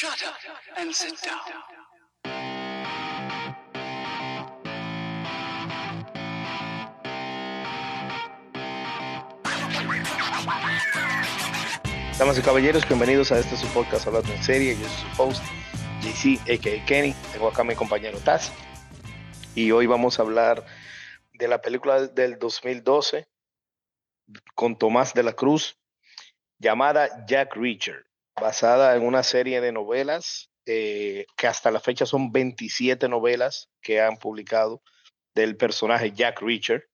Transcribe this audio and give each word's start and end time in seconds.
Shut 0.00 0.22
up 0.22 0.36
and 0.76 0.92
sit 0.94 1.16
down. 1.24 1.40
Damas 12.16 12.38
y 12.38 12.42
caballeros, 12.42 12.86
bienvenidos 12.86 13.32
a 13.32 13.40
este 13.40 13.56
su 13.56 13.66
podcast 13.74 14.06
Hablando 14.06 14.32
en 14.32 14.40
Serie. 14.40 14.76
Yo 14.76 14.88
soy 14.88 15.10
su 15.16 15.22
host, 15.22 15.42
JC, 16.00 16.40
a.k.a. 16.42 16.84
Kenny. 16.86 17.12
Tengo 17.32 17.48
acá 17.48 17.64
mi 17.64 17.74
compañero 17.74 18.20
Taz. 18.20 18.52
Y 19.56 19.72
hoy 19.72 19.86
vamos 19.86 20.20
a 20.20 20.22
hablar 20.22 20.64
de 21.32 21.48
la 21.48 21.60
película 21.60 22.06
del 22.06 22.38
2012 22.38 23.26
con 24.54 24.78
Tomás 24.78 25.12
de 25.12 25.24
la 25.24 25.32
Cruz 25.32 25.76
llamada 26.60 27.26
Jack 27.26 27.56
Reacher, 27.56 28.07
basada 28.40 28.96
en 28.96 29.04
una 29.04 29.22
serie 29.22 29.60
de 29.60 29.72
novelas 29.72 30.50
eh, 30.66 31.26
que 31.36 31.46
hasta 31.46 31.70
la 31.70 31.80
fecha 31.80 32.06
son 32.06 32.32
27 32.32 33.08
novelas 33.08 33.70
que 33.80 34.00
han 34.00 34.16
publicado 34.16 34.82
del 35.34 35.56
personaje 35.56 36.12
Jack 36.12 36.42
Reacher. 36.42 36.88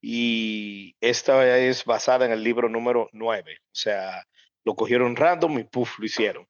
Y 0.00 0.96
esta 1.00 1.58
es 1.58 1.84
basada 1.84 2.26
en 2.26 2.32
el 2.32 2.42
libro 2.42 2.68
número 2.68 3.08
9. 3.12 3.56
O 3.60 3.74
sea, 3.74 4.26
lo 4.64 4.74
cogieron 4.74 5.16
random 5.16 5.58
y 5.58 5.64
puff, 5.64 5.98
lo 5.98 6.06
hicieron. 6.06 6.48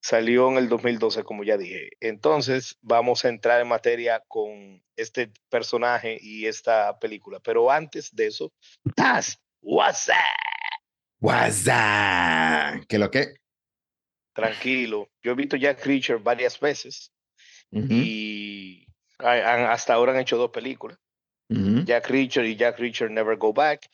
Salió 0.00 0.48
en 0.50 0.58
el 0.58 0.68
2012, 0.68 1.22
como 1.24 1.44
ya 1.44 1.56
dije. 1.56 1.90
Entonces, 2.00 2.76
vamos 2.80 3.24
a 3.24 3.28
entrar 3.28 3.60
en 3.60 3.68
materia 3.68 4.22
con 4.28 4.82
este 4.96 5.32
personaje 5.48 6.18
y 6.20 6.46
esta 6.46 6.98
película. 6.98 7.40
Pero 7.40 7.70
antes 7.70 8.14
de 8.14 8.26
eso, 8.26 8.52
Taz, 8.94 9.40
what's 9.60 10.08
up? 10.08 10.42
WhatsApp. 11.22 12.84
¿Qué 12.88 12.98
lo 12.98 13.08
que? 13.08 13.41
Tranquilo. 14.34 15.08
Yo 15.22 15.32
he 15.32 15.34
visto 15.34 15.56
Jack 15.56 15.84
Reacher 15.84 16.18
varias 16.18 16.58
veces 16.60 17.12
y 17.90 18.86
han- 19.18 19.66
hasta 19.66 19.94
ahora 19.94 20.12
han 20.12 20.18
hecho 20.20 20.36
dos 20.36 20.50
películas. 20.50 20.98
Jack 21.84 22.08
Reacher 22.08 22.44
y 22.46 22.56
Jack 22.56 22.78
Reacher 22.78 23.10
Never 23.10 23.36
Go 23.36 23.52
Back. 23.52 23.88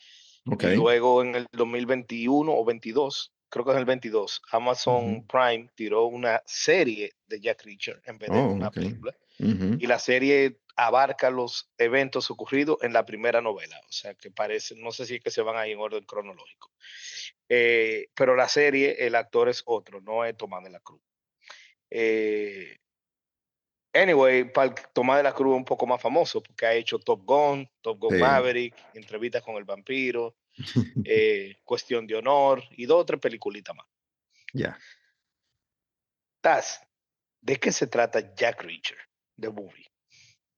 Ok. 0.45 0.63
Y 0.63 0.75
luego 0.75 1.21
en 1.21 1.35
el 1.35 1.47
2021 1.51 2.51
o 2.53 2.63
22, 2.65 3.31
creo 3.49 3.65
que 3.65 3.71
es 3.71 3.77
el 3.77 3.85
22, 3.85 4.41
Amazon. 4.51 5.25
Prime 5.27 5.69
tiró 5.75 6.05
una 6.05 6.41
serie 6.45 7.13
de 7.27 7.39
Jack 7.41 7.63
Reacher 7.65 8.01
en 8.05 8.17
vez 8.17 8.29
de 8.31 8.37
Oh, 8.37 8.47
una 8.51 8.71
película. 8.71 9.13
Y 9.79 9.87
la 9.87 9.99
serie 9.99 10.57
abarca 10.79 11.29
los 11.29 11.69
eventos 11.77 12.31
ocurridos 12.31 12.77
en 12.81 12.93
la 12.93 13.05
primera 13.05 13.41
novela. 13.41 13.77
O 13.89 13.91
sea, 13.91 14.13
que 14.13 14.31
parece, 14.31 14.75
no 14.75 14.91
sé 14.91 15.05
si 15.05 15.15
es 15.15 15.21
que 15.21 15.29
se 15.29 15.41
van 15.41 15.57
ahí 15.57 15.73
en 15.73 15.79
orden 15.79 16.05
cronológico. 16.05 16.71
Eh, 17.49 18.07
pero 18.15 18.33
la 18.33 18.47
serie, 18.47 19.05
el 19.05 19.15
actor 19.15 19.49
es 19.49 19.61
otro, 19.65 19.99
no 19.99 20.23
es 20.23 20.37
Tomás 20.37 20.63
de 20.63 20.69
la 20.69 20.79
Cruz. 20.79 21.01
Eh, 21.89 22.77
anyway, 23.93 24.45
para 24.45 24.73
Tomás 24.73 25.17
de 25.17 25.23
la 25.23 25.33
Cruz 25.33 25.53
es 25.53 25.57
un 25.57 25.65
poco 25.65 25.85
más 25.85 26.01
famoso 26.01 26.41
porque 26.41 26.65
ha 26.65 26.73
hecho 26.73 26.97
Top 26.97 27.23
Gun, 27.25 27.69
Top 27.81 27.99
Gun 27.99 28.15
Sí. 28.15 28.21
Maverick, 28.21 28.75
Entrevistas 28.93 29.43
con 29.43 29.57
el 29.57 29.65
vampiro, 29.65 30.37
eh, 31.03 31.57
Cuestión 31.65 32.07
de 32.07 32.15
Honor 32.15 32.63
y 32.71 32.85
dos 32.85 33.01
o 33.01 33.05
tres 33.05 33.19
peliculitas 33.19 33.75
más. 33.75 33.87
Ya. 34.53 34.79
Taz, 36.39 36.81
¿de 37.41 37.57
qué 37.57 37.73
se 37.73 37.87
trata 37.87 38.33
Jack 38.33 38.63
Reacher, 38.63 38.97
The 39.37 39.49
Movie? 39.49 39.89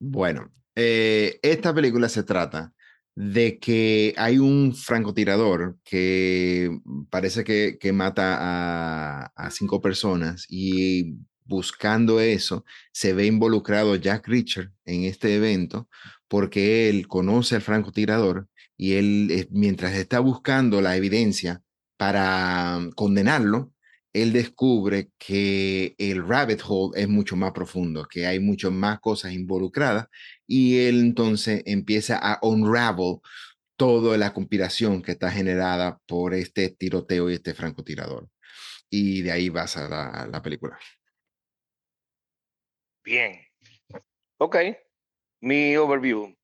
Bueno, 0.04 0.52
eh, 0.76 1.40
esta 1.44 1.76
película 1.76 2.10
se 2.10 2.24
trata 2.24 2.74
de 3.14 3.60
que 3.60 4.16
hay 4.18 4.40
un 4.40 4.74
francotirador 4.74 5.78
que 5.84 6.72
parece 7.12 7.44
que, 7.44 7.94
mata 7.94 8.38
a, 8.40 9.26
a 9.36 9.52
cinco 9.52 9.80
personas 9.80 10.48
y 10.50 11.18
buscando 11.46 12.20
eso 12.20 12.66
se 12.92 13.14
ve 13.14 13.28
involucrado 13.28 13.96
Jack 13.96 14.28
Reacher 14.28 14.72
en 14.86 15.04
este 15.04 15.36
evento 15.36 15.88
porque 16.28 16.90
él 16.90 17.08
conoce 17.08 17.56
al 17.56 17.62
francotirador 17.62 18.48
y 18.76 18.94
él, 18.94 19.28
eh, 19.30 19.48
mientras 19.52 19.94
está 19.94 20.20
buscando 20.20 20.82
la 20.82 20.98
evidencia 20.98 21.62
para 21.98 22.80
mm, 22.80 22.92
condenarlo, 22.94 23.72
él 24.14 24.34
descubre 24.34 25.10
que 25.18 25.96
el 25.98 26.28
rabbit 26.28 26.62
hole 26.68 27.02
es 27.02 27.08
mucho 27.08 27.36
más 27.36 27.52
profundo, 27.52 28.06
que 28.10 28.26
hay 28.26 28.40
mucho 28.40 28.72
más 28.72 29.00
cosas 29.00 29.32
involucradas 29.32 30.08
y 30.46 30.80
él 30.80 31.00
entonces 31.00 31.64
empieza 31.66 32.18
a 32.18 32.40
unravel 32.42 33.20
toda 33.78 34.18
la 34.18 34.34
conspiración 34.34 35.02
que 35.02 35.14
está 35.14 35.32
generada 35.32 36.00
por 36.06 36.34
este 36.34 36.70
tiroteo 36.70 37.30
y 37.30 37.36
este 37.36 37.54
francotirador. 37.54 38.28
Y 38.90 39.22
de 39.22 39.32
ahí 39.32 39.50
basa 39.50 39.88
la, 39.88 40.28
la 40.30 40.42
película. 40.42 40.78
Bien. 43.04 43.40
Ok. 44.38 44.58
Mi 45.40 45.76
overview. 45.78 46.36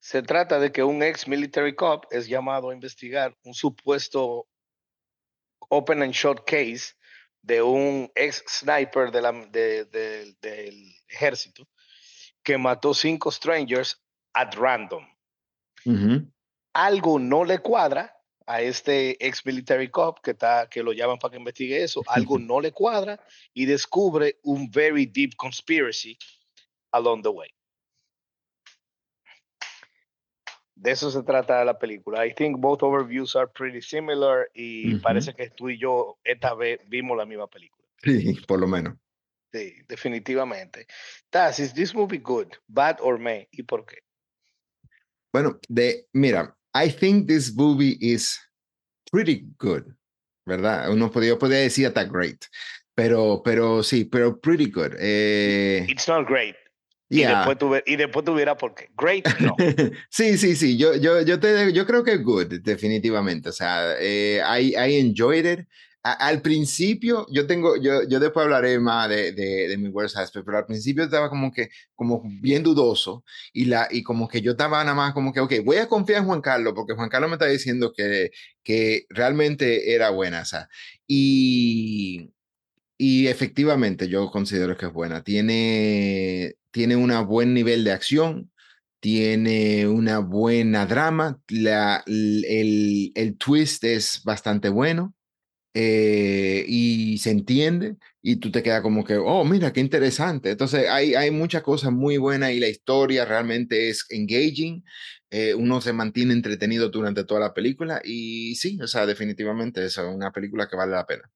Se 0.00 0.22
trata 0.22 0.58
de 0.58 0.72
que 0.72 0.82
un 0.82 1.02
ex 1.02 1.28
military 1.28 1.74
cop 1.74 2.06
es 2.10 2.26
llamado 2.28 2.70
a 2.70 2.74
investigar 2.74 3.36
un 3.44 3.52
supuesto 3.54 4.46
open 5.68 6.02
and 6.02 6.12
short 6.12 6.44
case 6.46 6.94
de 7.42 7.60
un 7.62 8.10
ex 8.14 8.42
sniper 8.46 9.10
de 9.10 9.20
la- 9.22 9.32
de- 9.32 9.84
de- 9.86 10.34
del 10.40 10.94
ejército 11.08 11.68
que 12.42 12.56
mató 12.58 12.94
cinco 12.94 13.30
strangers 13.30 13.96
at 14.34 14.54
random. 14.54 15.04
Algo 16.74 17.18
no 17.18 17.44
le 17.44 17.58
cuadra 17.58 18.16
a 18.46 18.60
este 18.60 19.16
ex 19.24 19.44
military 19.44 19.88
cop 19.88 20.18
que, 20.20 20.32
está, 20.32 20.68
que 20.68 20.82
lo 20.82 20.92
llaman 20.92 21.18
para 21.18 21.32
que 21.32 21.38
investigue 21.38 21.82
eso. 21.82 22.02
Algo 22.36 22.38
no 22.38 22.60
le 22.60 22.72
cuadra 22.72 23.20
y 23.54 23.66
descubre 23.66 24.38
un 24.42 24.70
very 24.70 25.06
deep 25.06 25.34
conspiracy 25.36 26.16
along 26.92 27.22
the 27.22 27.28
way. 27.28 27.48
De 30.82 30.90
eso 30.90 31.12
se 31.12 31.22
trata 31.22 31.64
la 31.64 31.78
película. 31.78 32.26
I 32.26 32.34
think 32.34 32.58
both 32.58 32.82
overviews 32.82 33.36
are 33.36 33.46
pretty 33.46 33.80
similar 33.80 34.50
y 34.52 34.96
parece 34.96 35.32
que 35.32 35.48
tú 35.48 35.70
y 35.70 35.78
yo 35.78 36.18
esta 36.24 36.54
vez 36.54 36.80
vimos 36.88 37.16
la 37.16 37.24
misma 37.24 37.46
película. 37.46 37.86
Sí, 38.02 38.34
por 38.48 38.58
lo 38.58 38.66
menos. 38.66 38.96
Sí, 39.52 39.76
definitivamente. 39.86 40.88
Taz, 41.30 41.60
is 41.60 41.72
this 41.72 41.94
movie 41.94 42.18
good, 42.18 42.48
bad 42.66 42.96
or 43.00 43.16
meh? 43.16 43.46
¿Y 43.52 43.62
por 43.62 43.86
qué? 43.86 43.98
Bueno, 45.32 45.60
de, 45.68 46.08
mira, 46.14 46.58
I 46.74 46.90
think 46.90 47.28
this 47.28 47.54
movie 47.54 47.96
is 48.00 48.40
pretty 49.12 49.46
good, 49.60 49.84
¿verdad? 50.44 50.90
Uno 50.90 51.12
podría, 51.12 51.38
podría 51.38 51.60
decir 51.60 51.86
hasta 51.86 52.02
great, 52.02 52.46
pero, 52.96 53.40
pero 53.44 53.84
sí, 53.84 54.04
pero 54.04 54.40
pretty 54.40 54.68
good. 54.68 54.96
Eh, 54.98 55.86
It's 55.88 56.08
not 56.08 56.26
great. 56.26 56.56
Y, 57.12 57.18
yeah. 57.18 57.36
después 57.36 57.58
tuve, 57.58 57.82
y 57.86 57.96
después 57.96 58.24
tuviera 58.24 58.56
por 58.56 58.74
qué. 58.74 58.88
Great, 58.96 59.26
no. 59.38 59.54
sí, 60.08 60.38
sí, 60.38 60.56
sí, 60.56 60.78
yo, 60.78 60.94
yo, 60.96 61.20
yo, 61.20 61.38
te, 61.38 61.70
yo 61.72 61.86
creo 61.86 62.02
que 62.02 62.12
es 62.14 62.22
good, 62.22 62.46
definitivamente. 62.62 63.50
O 63.50 63.52
sea, 63.52 63.96
eh, 64.00 64.40
I, 64.58 64.70
I 64.74 64.96
enjoyed 64.98 65.44
it. 65.44 65.66
A- 66.02 66.14
al 66.14 66.40
principio, 66.40 67.26
yo 67.30 67.46
tengo, 67.46 67.76
yo, 67.76 68.08
yo 68.08 68.18
después 68.18 68.44
hablaré 68.44 68.80
más 68.80 69.10
de, 69.10 69.32
de, 69.32 69.68
de 69.68 69.76
mi 69.76 69.88
worst 69.90 70.16
aspect, 70.16 70.44
pero 70.46 70.56
al 70.58 70.64
principio 70.66 71.04
estaba 71.04 71.28
como 71.28 71.52
que, 71.52 71.68
como 71.94 72.22
bien 72.40 72.62
dudoso 72.62 73.24
y, 73.52 73.66
la, 73.66 73.88
y 73.90 74.02
como 74.02 74.26
que 74.26 74.40
yo 74.40 74.52
estaba 74.52 74.82
nada 74.82 74.96
más 74.96 75.12
como 75.12 75.32
que, 75.34 75.40
ok, 75.40 75.52
voy 75.64 75.76
a 75.76 75.88
confiar 75.88 76.20
en 76.20 76.26
Juan 76.26 76.40
Carlos 76.40 76.72
porque 76.74 76.94
Juan 76.94 77.10
Carlos 77.10 77.28
me 77.30 77.34
está 77.34 77.46
diciendo 77.46 77.92
que, 77.94 78.30
que 78.64 79.04
realmente 79.10 79.94
era 79.94 80.10
buena, 80.10 80.40
o 80.42 80.44
sea, 80.46 80.68
y, 81.06 82.32
y 82.98 83.26
efectivamente 83.28 84.08
yo 84.08 84.30
considero 84.30 84.76
que 84.76 84.86
es 84.86 84.92
buena. 84.92 85.22
Tiene, 85.22 86.54
tiene 86.72 86.96
un 86.96 87.12
buen 87.28 87.54
nivel 87.54 87.84
de 87.84 87.92
acción, 87.92 88.52
tiene 89.00 89.86
una 89.88 90.20
buena 90.20 90.86
drama, 90.86 91.40
la, 91.48 92.02
el, 92.06 93.12
el 93.14 93.36
twist 93.38 93.84
es 93.84 94.22
bastante 94.24 94.68
bueno 94.70 95.14
eh, 95.74 96.64
y 96.68 97.18
se 97.18 97.30
entiende 97.30 97.96
y 98.22 98.36
tú 98.36 98.50
te 98.52 98.62
quedas 98.62 98.82
como 98.82 99.04
que, 99.04 99.16
oh, 99.16 99.44
mira, 99.44 99.72
qué 99.72 99.80
interesante. 99.80 100.50
Entonces 100.50 100.88
hay, 100.90 101.14
hay 101.14 101.30
muchas 101.30 101.62
cosas 101.62 101.92
muy 101.92 102.18
buenas 102.18 102.52
y 102.52 102.60
la 102.60 102.68
historia 102.68 103.24
realmente 103.24 103.88
es 103.90 104.06
engaging. 104.10 104.84
eh, 105.30 105.54
uno 105.54 105.80
se 105.80 105.92
mantiene 105.94 106.34
entretenido 106.34 106.88
durante 106.90 107.24
toda 107.24 107.40
la 107.40 107.54
película 107.54 108.00
y 108.04 108.54
sí, 108.56 108.78
o 108.82 108.86
sea, 108.86 109.06
definitivamente 109.06 109.84
es 109.84 109.96
una 109.98 110.30
película 110.32 110.68
que 110.68 110.76
vale 110.76 110.92
la 110.92 111.06
pena. 111.06 111.30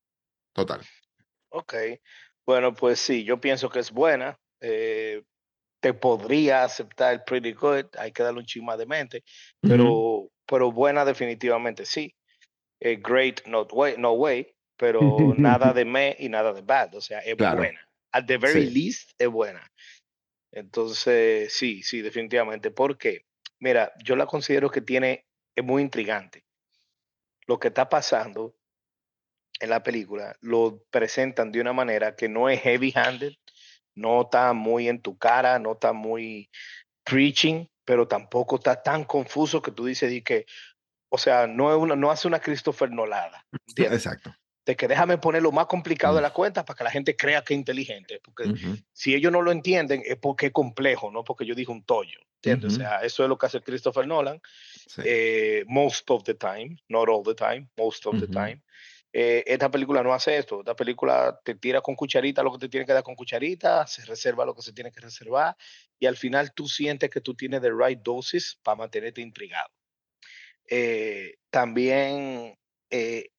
Total. 0.55 0.81
Ok. 1.51 1.75
Bueno, 2.45 2.75
pues 2.75 3.01
sí, 3.01 3.25
yo 3.25 3.41
pienso 3.41 3.69
que 3.71 3.81
es 3.81 3.91
buena. 3.91 4.39
eh, 4.61 5.23
te 5.87 5.95
podría 5.95 6.65
aceptar 6.65 7.13
el 7.15 7.23
pretty 7.23 7.53
good, 7.53 7.85
hay 7.97 8.11
que 8.11 8.25
darle 8.25 8.41
un 8.41 8.47
chisma 8.47 8.77
de 8.77 8.87
mente, 8.87 9.23
pero, 9.61 10.29
pero 10.45 10.73
buena 10.73 11.05
definitivamente 11.05 11.87
sí. 11.87 12.13
Eh, 12.81 12.97
great, 12.97 13.47
not 13.47 13.71
way, 13.73 13.95
no 13.97 14.13
way, 14.15 14.53
pero 14.77 15.33
nada 15.37 15.73
de 15.79 15.85
me 15.85 16.17
y 16.19 16.29
nada 16.29 16.53
de 16.53 16.63
bad, 16.63 16.97
o 16.97 17.01
sea, 17.01 17.21
es 17.21 17.37
Claro. 17.37 17.59
buena. 17.59 17.81
At 18.11 18.27
the 18.27 18.37
very 18.37 18.67
Sí. 18.67 18.71
least, 18.73 19.11
es 19.17 19.29
buena. 19.29 19.71
Entonces, 20.51 21.53
sí, 21.53 21.85
sí, 21.85 22.03
definitivamente. 22.03 22.73
¿Por 22.73 22.99
qué? 22.99 23.25
Mira, 23.61 23.93
yo 24.03 24.17
la 24.17 24.27
considero 24.27 24.69
que 24.69 24.81
tiene, 24.81 25.25
es 25.55 25.65
muy 25.65 25.83
intrigante. 25.83 26.43
Lo 27.47 27.61
que 27.61 27.69
está 27.69 27.89
pasando 27.89 28.57
en 29.61 29.71
la 29.71 29.85
película 29.85 30.37
lo 30.41 30.83
presentan 30.91 31.53
de 31.53 31.61
una 31.61 31.73
manera 31.73 32.17
que 32.17 32.29
no 32.29 32.49
es 32.49 32.61
heavy-handed, 32.63 33.35
no 33.97 34.23
está 34.23 34.53
muy 34.53 34.89
en 34.89 35.01
tu 35.01 35.17
cara, 35.19 35.59
no 35.59 35.73
está 35.73 35.93
muy 35.93 36.49
preaching, 37.05 37.67
pero 37.85 38.07
tampoco 38.07 38.57
está 38.57 38.83
tan 38.83 39.05
confuso 39.05 39.63
que 39.63 39.73
tú 39.73 39.87
dices 39.87 40.23
que, 40.23 40.47
o 41.09 41.19
sea, 41.19 41.47
no, 41.47 41.75
es 41.75 41.79
una, 41.79 41.97
no 41.97 42.11
hace 42.11 42.29
una 42.29 42.41
Christopher 42.41 42.91
Nolada. 42.91 43.47
Exacto. 43.77 44.35
De 44.65 44.77
que 44.77 44.89
déjame 44.89 45.17
poner 45.17 45.43
lo 45.43 45.53
más 45.53 45.67
complicado 45.67 46.17
de 46.17 46.23
la 46.23 46.33
cuenta 46.33 46.65
para 46.65 46.77
que 46.77 46.85
la 46.85 46.91
gente 46.91 47.17
crea 47.17 47.43
que 47.43 47.55
es 47.55 47.59
inteligente. 47.59 48.21
Porque 48.21 48.53
si 48.93 49.15
ellos 49.15 49.31
no 49.31 49.41
lo 49.41 49.53
entienden 49.53 50.03
es 50.05 50.17
porque 50.17 50.47
es 50.47 50.53
complejo, 50.53 51.13
no 51.13 51.23
porque 51.23 51.47
yo 51.47 51.55
dije 51.55 51.71
un 51.71 51.85
tollo. 51.85 52.19
¿Entiendes? 52.43 52.75
O 52.75 52.77
sea, 52.77 52.99
eso 53.03 53.23
es 53.23 53.29
lo 53.29 53.39
que 53.39 53.47
hace 53.47 53.61
Christopher 53.61 54.07
Nolan 54.09 54.41
sí. 54.89 55.03
eh, 55.05 55.65
most 55.69 56.11
of 56.11 56.25
the 56.25 56.35
time, 56.35 56.77
not 56.89 57.09
all 57.09 57.23
the 57.23 57.35
time, 57.35 57.69
most 57.77 58.07
of 58.07 58.19
the 58.19 58.27
time. 58.27 58.61
Eh, 59.13 59.45
esta 59.47 59.71
película 59.71 60.03
no 60.03 60.13
hace 60.13 60.37
esto. 60.37 60.61
Esta 60.61 60.75
película 60.77 61.41
te 61.45 61.55
tira 61.55 61.81
con 61.81 61.95
cucharita 61.95 62.43
lo 62.43 62.53
que 62.53 62.59
te 62.59 62.69
tiene 62.69 62.85
que 62.85 62.93
dar 62.93 63.03
con 63.03 63.15
cucharita, 63.15 63.87
se 63.87 64.05
reserva 64.05 64.45
lo 64.45 64.55
que 64.55 64.63
se 64.63 64.73
tiene 64.73 64.93
que 64.93 65.01
reservar 65.01 65.57
y 65.99 66.07
al 66.07 66.17
final 66.17 66.53
tú 66.53 66.69
sientes 66.69 67.09
que 67.09 67.21
tú 67.21 67.35
tienes 67.35 67.63
the 67.63 67.71
right 67.73 68.01
dosis 68.03 68.59
para 68.63 68.77
mantenerte 68.77 69.21
intrigado. 69.23 69.71
Eh, 70.69 71.37
también 71.51 72.59
eh, 72.91 73.31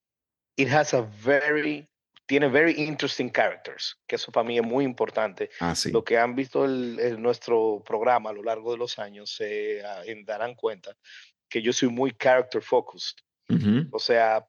it 0.56 0.70
has 0.72 0.94
a 0.94 1.02
very 1.24 1.88
tiene 2.26 2.50
very 2.50 2.74
interesting 2.74 3.30
characters, 3.30 3.98
que 4.06 4.18
eso 4.18 4.34
para 4.34 4.46
mí 4.46 4.58
es 4.58 4.64
muy 4.66 4.84
importante. 4.84 5.50
Ah, 5.62 5.74
sí. 5.74 5.92
Lo 5.92 6.04
que 6.04 6.18
han 6.18 6.36
visto 6.36 6.66
el, 6.66 7.00
el- 7.00 7.22
nuestro 7.22 7.82
programa 7.86 8.32
a 8.32 8.34
lo 8.34 8.44
largo 8.44 8.74
de 8.74 8.78
los 8.78 9.00
años 9.00 9.32
se 9.34 9.80
en- 10.06 10.26
darán 10.26 10.56
cuenta 10.56 10.98
que 11.48 11.62
yo 11.62 11.72
soy 11.72 11.88
muy 11.88 12.12
character 12.12 12.62
focused. 12.62 13.16
Ujú, 13.48 13.88
O 13.94 14.00
sea, 14.00 14.46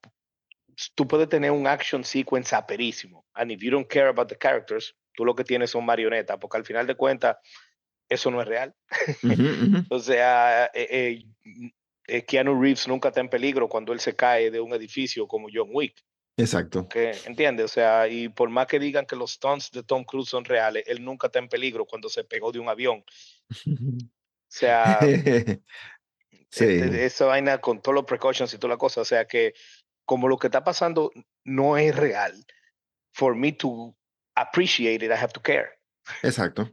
tú 0.95 1.07
puedes 1.07 1.29
tener 1.29 1.51
un 1.51 1.67
action 1.67 2.03
sequence 2.03 2.55
aperísimo. 2.55 3.25
And 3.33 3.51
if 3.51 3.61
you 3.61 3.71
don't 3.71 3.87
care 3.87 4.07
about 4.07 4.29
the 4.29 4.37
characters, 4.37 4.95
tú 5.13 5.25
lo 5.25 5.35
que 5.35 5.43
tienes 5.43 5.71
son 5.71 5.85
marionetas, 5.85 6.37
porque 6.39 6.57
al 6.57 6.65
final 6.65 6.87
de 6.87 6.95
cuentas, 6.95 7.37
eso 8.07 8.31
no 8.31 8.41
es 8.41 8.47
real. 8.47 8.73
ujú, 9.23 9.31
ujú. 9.77 9.85
O 9.89 9.99
sea, 9.99 10.65
eh, 10.73 10.87
eh, 10.89 11.71
eh, 12.07 12.25
Keanu 12.25 12.59
Reeves 12.59 12.87
nunca 12.87 13.09
está 13.09 13.21
en 13.21 13.29
peligro 13.29 13.67
cuando 13.67 13.93
él 13.93 13.99
se 13.99 14.15
cae 14.15 14.49
de 14.51 14.59
un 14.59 14.73
edificio 14.73 15.27
como 15.27 15.47
John 15.53 15.69
Wick. 15.71 16.03
Exacto. 16.37 16.87
que 16.87 17.11
¿Entiendes? 17.25 17.65
O 17.65 17.67
sea, 17.67 18.07
y 18.07 18.29
por 18.29 18.49
más 18.49 18.67
que 18.67 18.79
digan 18.79 19.05
que 19.05 19.17
los 19.17 19.33
stunts 19.33 19.71
de 19.71 19.83
Tom 19.83 20.05
Cruise 20.05 20.29
son 20.29 20.45
reales, 20.45 20.83
él 20.87 21.03
nunca 21.03 21.27
está 21.27 21.39
en 21.39 21.49
peligro 21.49 21.85
cuando 21.85 22.07
se 22.07 22.23
pegó 22.23 22.51
de 22.51 22.59
un 22.59 22.69
avión. 22.69 23.03
O 23.65 24.51
sea, 24.51 24.99
sí. 26.49 26.65
este, 26.65 27.05
esa 27.05 27.25
vaina 27.25 27.57
con 27.59 27.81
todos 27.81 27.93
los 27.93 28.05
precautions 28.05 28.53
y 28.53 28.57
toda 28.57 28.73
la 28.73 28.77
cosa. 28.77 29.01
O 29.01 29.05
sea 29.05 29.25
que 29.25 29.53
como 30.09 30.27
lo 30.27 30.37
que 30.39 30.47
está 30.47 30.63
pasando 30.63 31.11
no 31.45 31.77
es 31.77 31.95
real, 31.95 32.33
for 33.13 33.35
me 33.35 33.51
to 33.51 33.95
appreciate 34.35 35.05
it, 35.05 35.11
I 35.11 35.15
have 35.15 35.31
to 35.33 35.39
care. 35.39 35.69
Exacto. 36.23 36.67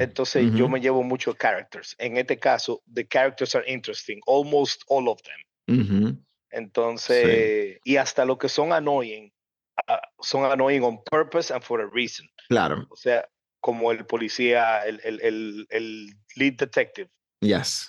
Entonces 0.00 0.50
yo 0.56 0.68
me 0.68 0.80
llevo 0.80 1.04
muchos 1.04 1.36
characters. 1.36 1.94
En 1.98 2.16
este 2.16 2.40
caso, 2.40 2.82
the 2.92 3.06
characters 3.06 3.54
are 3.54 3.64
interesting, 3.72 4.20
almost 4.26 4.82
all 4.88 5.08
of 5.08 5.20
them. 5.22 6.18
Entonces, 6.50 7.78
y 7.84 7.96
hasta 7.98 8.24
lo 8.24 8.36
que 8.36 8.48
son 8.48 8.72
annoying, 8.72 9.30
ah, 9.86 10.00
son 10.20 10.50
annoying 10.50 10.82
on 10.82 10.98
purpose 11.04 11.52
and 11.54 11.62
for 11.62 11.80
a 11.80 11.86
reason. 11.86 12.26
Claro. 12.48 12.84
O 12.90 12.96
sea, 12.96 13.28
como 13.60 13.92
el 13.92 14.04
policía, 14.06 14.80
el, 14.86 15.00
el, 15.04 15.20
el, 15.20 15.66
el 15.70 16.16
lead 16.34 16.54
detective. 16.58 17.08
Yes. 17.40 17.88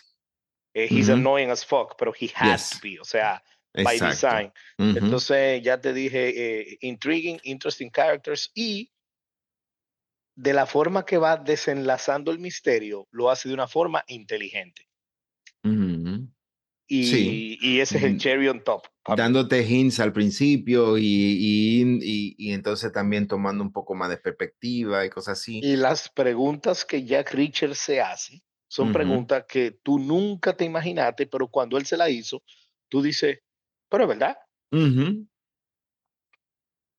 eh, 0.76 0.88
he's 0.88 1.10
annoying 1.10 1.50
as 1.52 1.64
fuck, 1.66 1.96
pero 1.98 2.12
he 2.12 2.28
has 2.36 2.62
Yes. 2.62 2.70
to 2.72 2.78
be. 2.84 3.00
O 3.00 3.04
sea, 3.06 3.42
by 3.74 4.00
design. 4.00 4.52
Ujú, 4.78 4.98
Entonces, 4.98 5.62
ya 5.64 5.80
te 5.82 5.94
dije, 5.94 6.30
eh, 6.72 6.78
intriguing, 6.82 7.40
interesting 7.44 7.90
characters 7.90 8.52
y 8.54 8.92
de 10.36 10.54
la 10.54 10.66
forma 10.66 11.06
que 11.06 11.18
va 11.18 11.38
desenlazando 11.38 12.32
el 12.32 12.40
misterio, 12.40 13.08
lo 13.12 13.30
hace 13.30 13.48
de 13.50 13.54
una 13.54 13.68
forma 13.68 14.04
inteligente. 14.08 14.88
Y, 16.88 17.04
Sí. 17.06 17.58
y 17.62 17.80
ese 17.80 17.98
es 17.98 18.04
el 18.04 18.16
Mm. 18.16 18.18
cherry 18.18 18.48
on 18.50 18.64
top. 18.64 18.84
Dándote 19.16 19.64
hints 19.64 20.00
al 20.00 20.14
principio 20.14 20.98
y, 20.98 21.04
y, 21.06 22.36
y- 22.38 22.52
entonces 22.54 22.92
también 22.92 23.28
tomando 23.28 23.64
un 23.64 23.72
poco 23.72 23.96
más 23.96 24.10
de 24.10 24.18
perspectiva 24.18 25.06
y 25.06 25.10
cosas 25.10 25.40
así. 25.40 25.60
Y 25.64 25.76
las 25.76 26.10
preguntas 26.10 26.86
que 26.86 27.04
Jack 27.04 27.32
Richard 27.34 27.76
se 27.76 28.00
hace 28.02 28.44
son 28.68 28.92
preguntas 28.92 29.46
que 29.48 29.72
tú 29.84 30.00
nunca 30.00 30.56
te 30.56 30.66
imaginaste, 30.66 31.28
pero 31.28 31.48
cuando 31.48 31.78
él 31.78 31.86
se 31.86 31.96
la 31.98 32.10
hizo, 32.10 32.42
tú 32.90 33.02
dices, 33.02 33.40
pero 33.94 34.06
es 34.06 34.10
verdad, 34.10 34.38
Ujú, 34.72 35.28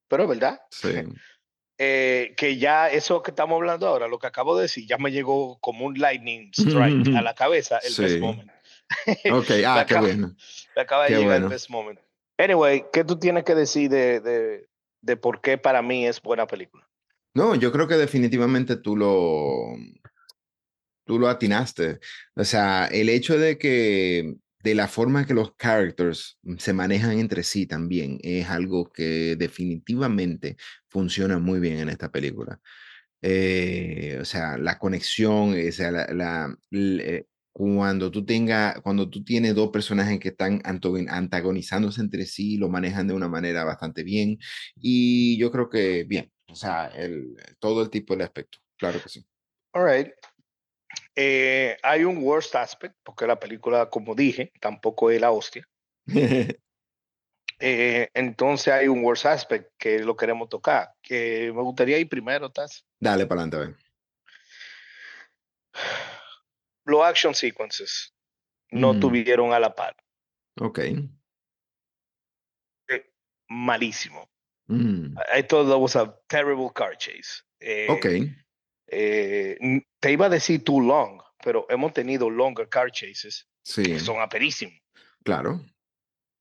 pero 0.09 0.23
es 0.23 0.29
verdad. 0.29 0.61
Sí. 0.71 0.89
Eh, 1.77 2.35
que 2.37 2.57
ya 2.57 2.89
eso 2.89 3.21
que 3.21 3.33
estamos 3.33 3.57
hablando 3.57 3.89
ahora, 3.89 4.07
lo 4.07 4.21
que 4.21 4.29
acabo 4.29 4.57
de 4.57 4.63
decir, 4.63 4.87
ya 4.87 4.97
me 4.97 5.11
llegó 5.11 5.59
como 5.59 5.87
un 5.87 5.99
lightning 5.99 6.53
strike 6.53 7.09
a 7.17 7.21
la 7.23 7.35
cabeza 7.35 7.79
el 7.79 7.93
best 7.99 8.21
moment. 8.21 8.49
Ok, 9.33 9.51
ah, 9.67 9.85
qué 9.85 9.97
bueno. 9.97 10.37
Me 10.77 10.83
acaba 10.83 11.03
de 11.07 11.09
Qué 11.09 11.17
llegar 11.17 11.41
bueno. 11.41 11.47
el 11.47 11.51
best 11.53 11.71
moment. 11.71 11.99
Anyway, 12.39 12.85
¿qué 12.93 13.03
tú 13.03 13.19
tienes 13.19 13.43
que 13.43 13.57
decir 13.57 13.91
de, 13.91 14.21
de, 14.21 14.69
de 15.01 15.17
por 15.17 15.41
qué 15.41 15.59
para 15.59 15.83
mí 15.83 16.07
es 16.07 16.23
buena 16.23 16.47
película? 16.47 16.89
No, 17.35 17.57
yo 17.57 17.73
creo 17.73 17.89
que 17.89 17.97
definitivamente 17.97 18.77
tú 18.77 18.97
lo, 18.97 19.75
tú 21.05 21.19
lo 21.19 21.29
atinaste. 21.29 21.99
O 22.37 22.45
sea, 22.45 22.87
el 22.87 23.09
hecho 23.09 23.37
de 23.37 23.59
que 23.59 24.37
de 24.65 24.75
la 24.75 24.89
forma 24.89 25.27
que 25.27 25.35
los 25.35 25.55
characters 25.57 26.39
se 26.59 26.73
manejan 26.73 27.19
entre 27.19 27.43
sí 27.43 27.67
también 27.67 28.19
es 28.23 28.49
algo 28.51 28.91
que 28.91 29.37
definitivamente 29.37 30.57
funciona 30.89 31.39
muy 31.39 31.61
bien 31.61 31.79
en 31.81 31.89
esta 31.91 32.11
película. 32.11 32.61
Eh, 33.23 34.19
o 34.21 34.25
sea, 34.25 34.59
la 34.59 34.79
conexión, 34.79 35.55
o 35.69 35.73
sea, 35.73 35.91
la, 35.91 36.07
la- 36.15 36.57
l- 36.71 37.17
eh, 37.17 37.27
cuando 37.53 38.11
tú 38.11 38.25
tenga, 38.27 38.81
cuando 38.83 39.09
tú 39.11 39.25
tienes 39.25 39.55
dos 39.55 39.71
personajes 39.71 40.19
que 40.21 40.29
están 40.31 40.61
antagon- 40.63 41.09
antagonizándose 41.11 42.01
entre 42.03 42.27
sí, 42.27 42.57
lo 42.59 42.69
manejan 42.69 43.09
de 43.09 43.15
una 43.15 43.29
manera 43.29 43.65
bastante 43.65 44.03
bien. 44.05 44.39
Y 44.77 45.39
yo 45.39 45.51
creo 45.53 45.71
que 45.71 46.05
bien, 46.05 46.31
o 46.49 46.55
sea, 46.57 46.87
el, 46.89 47.35
todo 47.61 47.83
el 47.83 47.91
tipo 47.91 48.17
de 48.17 48.25
aspecto, 48.25 48.59
claro 48.77 49.01
que 49.03 49.09
sí. 49.09 49.25
All 49.75 49.85
right. 49.85 50.13
Eh, 51.17 51.77
hay 51.83 52.05
un 52.05 52.19
worst 52.23 52.55
aspect, 52.57 52.97
porque 53.05 53.27
la 53.27 53.39
película, 53.39 53.89
como 53.89 54.15
dije, 54.15 54.53
tampoco 54.61 55.11
es 55.11 55.21
la 55.21 55.31
hostia. 55.31 55.69
Eh, 57.61 58.09
entonces 58.15 58.75
hay 58.75 58.89
un 58.89 59.05
worst 59.05 59.27
aspect 59.27 59.71
que 59.79 60.01
lo 60.01 60.17
queremos 60.17 60.49
tocar. 60.49 60.93
Que 61.01 61.53
me 61.55 61.63
gustaría 61.63 61.97
ir 61.99 62.09
primero, 62.09 62.51
Taz. 62.51 62.85
Dale 62.99 63.27
para 63.27 63.43
adelante. 63.43 63.81
Los 66.85 67.03
action 67.05 67.33
sequences 67.33 68.13
no 68.73 68.93
Mm. 68.95 69.01
tuvieron 69.01 69.53
a 69.53 69.61
la 69.61 69.73
par. 69.73 69.97
Ok. 70.61 70.81
Malísimo. 73.49 74.29
Mm, 74.67 75.17
I 75.35 75.43
thought 75.43 75.69
that 75.69 75.79
was 75.79 75.95
a 75.97 76.13
terrible 76.29 76.71
car 76.75 76.97
chase. 76.99 77.45
Eh, 77.61 77.87
Ok. 77.89 78.07
Eh, 78.87 79.59
te 80.01 80.13
iba 80.13 80.27
a 80.27 80.31
decir 80.31 80.63
too 80.65 80.81
long, 80.81 81.21
pero 81.43 81.67
hemos 81.69 81.93
tenido 81.93 82.29
longer 82.31 82.69
car 82.69 82.91
chases 82.91 83.49
Sí, 83.63 83.83
que 83.83 83.99
son 83.99 84.21
aperísimos. 84.21 84.79
claro. 85.23 85.61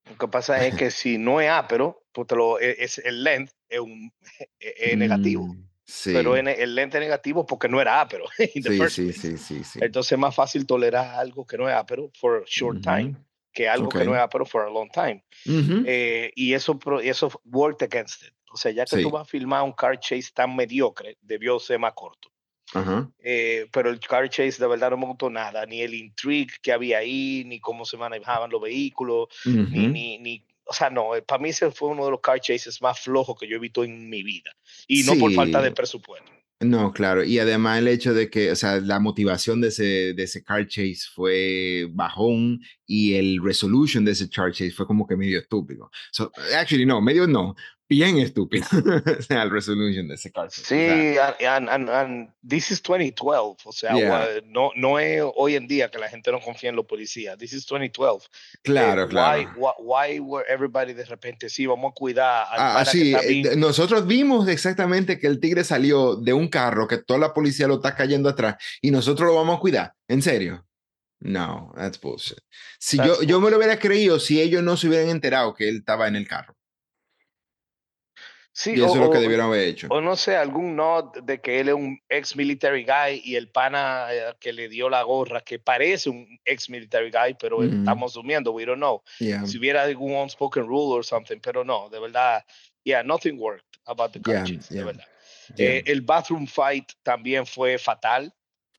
Lo 0.10 0.18
que 0.18 0.28
pasa 0.28 0.66
es 0.66 0.76
que 0.76 0.92
si 0.92 1.18
no 1.18 1.40
es 1.40 1.50
ápero, 1.50 2.04
pues 2.12 2.28
te 2.28 2.36
lo, 2.36 2.60
e- 2.60 2.84
es, 2.84 2.98
el 3.00 3.24
length 3.24 3.54
es, 3.70 3.80
un, 3.80 4.12
es- 4.60 4.74
es 4.78 4.98
negativo. 4.98 5.48
Mm, 5.48 5.64
Sí. 5.86 6.12
Pero 6.14 6.38
en 6.38 6.48
el 6.48 6.76
length 6.76 6.96
es 6.96 7.02
negativo 7.02 7.46
porque 7.46 7.68
no 7.68 7.80
era 7.82 8.00
ápero. 8.02 8.26
sí, 8.38 8.90
sí, 8.90 9.38
sí, 9.38 9.64
sí. 9.64 9.80
Entonces 9.82 10.14
es 10.14 10.18
más 10.18 10.34
fácil 10.34 10.66
tolerar 10.66 11.16
algo 11.20 11.46
que 11.46 11.58
no 11.58 11.68
es 11.70 11.76
ápero 11.76 12.10
for 12.20 12.38
a 12.38 12.44
short 12.46 12.82
time 12.82 13.10
Ujú, 13.12 13.26
que 13.54 13.68
algo 13.70 13.90
que 13.90 14.04
no 14.06 14.16
es 14.16 14.22
ápero 14.22 14.46
for 14.46 14.64
a 14.66 14.70
long 14.70 14.90
time. 14.92 15.24
ujú, 15.46 15.84
Eh, 15.86 16.32
y 16.36 16.54
eso, 16.54 16.80
eso 17.04 17.30
worked 17.46 17.84
against 17.86 18.24
it. 18.24 18.34
O 18.52 18.56
sea, 18.58 18.72
ya 18.72 18.86
que 18.86 18.96
Sí. 18.98 19.02
tú 19.04 19.12
vas 19.12 19.24
a 19.24 19.26
filmar 19.30 19.62
un 19.64 19.74
car 19.74 20.00
chase 20.00 20.32
tan 20.34 20.56
mediocre, 20.56 21.18
debió 21.22 21.60
ser 21.60 21.80
más 21.80 21.94
corto. 21.94 22.32
Ajá. 22.74 23.10
Eh, 23.20 23.68
pero 23.72 23.90
el 23.90 24.00
car 24.00 24.30
chase 24.30 24.58
de 24.60 24.68
verdad 24.68 24.92
no 24.92 24.98
me 24.98 25.06
gustó 25.06 25.30
nada, 25.30 25.66
ni 25.66 25.82
el 25.82 25.94
intrigue 25.94 26.54
que 26.62 26.72
había 26.72 27.00
ahí, 27.00 27.44
ni 27.46 27.60
cómo 27.60 27.86
se 27.86 27.98
manejaban 27.98 28.50
los 28.52 28.62
vehículos, 28.62 29.28
ni, 29.46 29.62
ujú. 29.62 29.72
ni, 29.72 30.18
ni, 30.18 30.46
o 30.66 30.74
sea, 30.74 30.90
no, 30.90 31.12
para 31.28 31.42
mí 31.42 31.50
ese 31.50 31.72
fue 31.72 31.90
uno 31.90 32.06
de 32.06 32.12
los 32.12 32.22
car 32.22 32.40
chases 32.40 32.82
más 32.82 33.00
flojos 33.00 33.36
que 33.40 33.48
yo 33.48 33.58
he 33.58 33.60
visto 33.60 33.84
en 33.84 34.10
mi 34.10 34.24
vida. 34.24 34.52
Y 34.88 35.04
no 35.04 35.16
por 35.16 35.34
falta 35.34 35.62
de 35.62 35.72
presupuesto. 35.72 36.32
No, 36.64 36.94
claro. 36.94 37.24
Y 37.24 37.40
además 37.40 37.80
el 37.80 37.88
hecho 37.88 38.14
de 38.14 38.30
que, 38.30 38.52
o 38.52 38.56
sea, 38.56 38.80
la 38.80 39.00
motivación 39.00 39.60
de 39.60 39.68
ese, 39.68 40.14
de 40.14 40.24
ese 40.24 40.44
car 40.44 40.66
chase 40.68 41.02
fue 41.14 41.88
bajón 41.92 42.62
y 42.86 43.16
el 43.16 43.44
resolution 43.44 44.06
de 44.06 44.12
ese 44.12 44.30
car 44.30 44.52
chase 44.52 44.72
fue 44.72 44.88
como 44.88 45.06
que 45.06 45.18
medio 45.18 45.40
estúpido. 45.40 45.92
So, 46.12 46.32
actually, 46.58 46.86
no, 46.86 47.02
medio 47.02 47.28
no. 47.28 47.56
Bien 47.96 48.18
estúpido. 48.20 48.66
o 49.20 49.22
sea, 49.22 49.44
el 49.44 49.50
resolution 49.52 50.08
de 50.08 50.16
ese 50.16 50.32
cartridge. 50.32 50.66
Sí, 50.66 51.18
o 51.18 51.36
sea, 51.40 51.56
and, 51.56 51.70
and, 51.70 51.90
and 51.90 52.30
this 52.48 52.72
is 52.72 52.82
2012, 52.82 53.64
o 53.66 53.72
sea, 53.72 53.94
Yeah. 53.96 54.28
no, 54.46 54.72
no 54.76 55.00
es 55.00 55.22
hoy 55.36 55.56
en 55.56 55.68
día 55.68 55.90
que 55.90 55.98
la 56.00 56.10
gente 56.10 56.32
no 56.32 56.40
confía 56.40 56.70
en 56.72 56.76
los 56.76 56.86
policías. 56.86 57.38
This 57.38 57.54
is 57.54 57.66
2012. 57.66 58.28
claro, 58.64 59.04
Eh, 59.04 59.08
claro. 59.08 59.40
Why, 59.40 59.48
why, 59.56 59.72
why 59.80 60.20
were 60.20 60.46
everybody 60.52 60.94
de 60.94 61.06
repente, 61.06 61.50
sí, 61.50 61.66
vamos 61.66 61.92
a 61.92 61.94
cuidar 61.94 62.48
al 62.50 62.78
Ah, 62.82 62.86
sí, 62.86 63.14
eh, 63.14 63.20
bien"? 63.28 63.44
de- 63.44 63.56
nosotros 63.58 64.06
vimos 64.08 64.48
exactamente 64.48 65.20
que 65.20 65.28
el 65.28 65.40
tigre 65.40 65.64
salió 65.64 66.16
de 66.16 66.34
un 66.34 66.48
carro, 66.48 66.88
que 66.88 66.98
toda 66.98 67.20
la 67.20 67.34
policía 67.34 67.68
lo 67.68 67.76
está 67.76 67.96
cayendo 67.96 68.30
atrás 68.30 68.56
y 68.82 68.92
nosotros 68.92 69.28
lo 69.28 69.36
vamos 69.36 69.58
a 69.58 69.60
cuidar. 69.60 69.94
¿En 70.08 70.22
serio? 70.22 70.66
No, 71.20 71.72
that's 71.78 72.00
bullshit. 72.02 72.40
Si 72.80 72.98
That's 72.98 73.20
yo, 73.20 73.24
yo 73.24 73.40
me 73.40 73.50
lo 73.50 73.58
hubiera 73.58 73.80
creído 73.80 74.20
si 74.20 74.42
ellos 74.42 74.62
no 74.62 74.76
se 74.76 74.90
hubieran 74.90 75.08
enterado 75.10 75.54
que 75.54 75.70
él 75.70 75.78
estaba 75.78 76.08
en 76.10 76.18
el 76.18 76.28
carro. 76.28 76.54
Sí, 78.56 78.74
Y 78.76 78.76
eso 78.76 78.92
o, 78.92 78.96
es 78.96 79.02
lo 79.02 79.10
que 79.10 79.18
debieron 79.18 79.48
haber 79.48 79.62
hecho. 79.68 79.88
o 79.90 80.00
no 80.00 80.16
sé, 80.16 80.36
algún 80.36 80.76
nod 80.76 81.12
de 81.24 81.42
que 81.42 81.60
él 81.60 81.70
es 81.70 81.74
un 81.74 82.00
ex 82.08 82.36
military 82.36 82.84
guy 82.86 83.20
y 83.24 83.36
el 83.36 83.50
pana 83.50 84.08
eh, 84.12 84.36
que 84.40 84.54
le 84.54 84.70
dio 84.70 84.90
la 84.90 85.02
gorra, 85.02 85.42
que 85.42 85.58
parece 85.58 86.12
un 86.12 86.28
ex 86.46 86.70
military 86.70 87.10
guy, 87.10 87.34
pero 87.34 87.64
Ujú. 87.64 87.74
estamos 87.74 88.12
asumiendo, 88.12 88.52
we 88.52 88.64
don't 88.64 88.78
know. 88.78 89.02
Yeah, 89.20 89.44
Si 89.48 89.58
hubiera 89.58 89.82
algún 89.82 90.14
unspoken 90.16 90.68
rule 90.68 90.94
or 90.94 91.04
something, 91.04 91.40
pero 91.40 91.64
no, 91.64 91.90
de 91.90 92.00
verdad, 92.00 92.44
yeah, 92.84 93.02
nothing 93.02 93.40
worked 93.40 93.66
about 93.88 94.12
the 94.12 94.20
Yeah, 94.24 94.44
car 94.44 94.46
chase, 94.46 94.70
de 94.70 94.76
yeah, 94.76 94.86
verdad. 94.86 95.06
yeah. 95.58 95.70
Eh, 95.70 95.84
el 95.88 96.02
bathroom 96.02 96.46
fight 96.46 96.92
también 97.02 97.48
fue 97.48 97.80
fatal, 97.80 98.32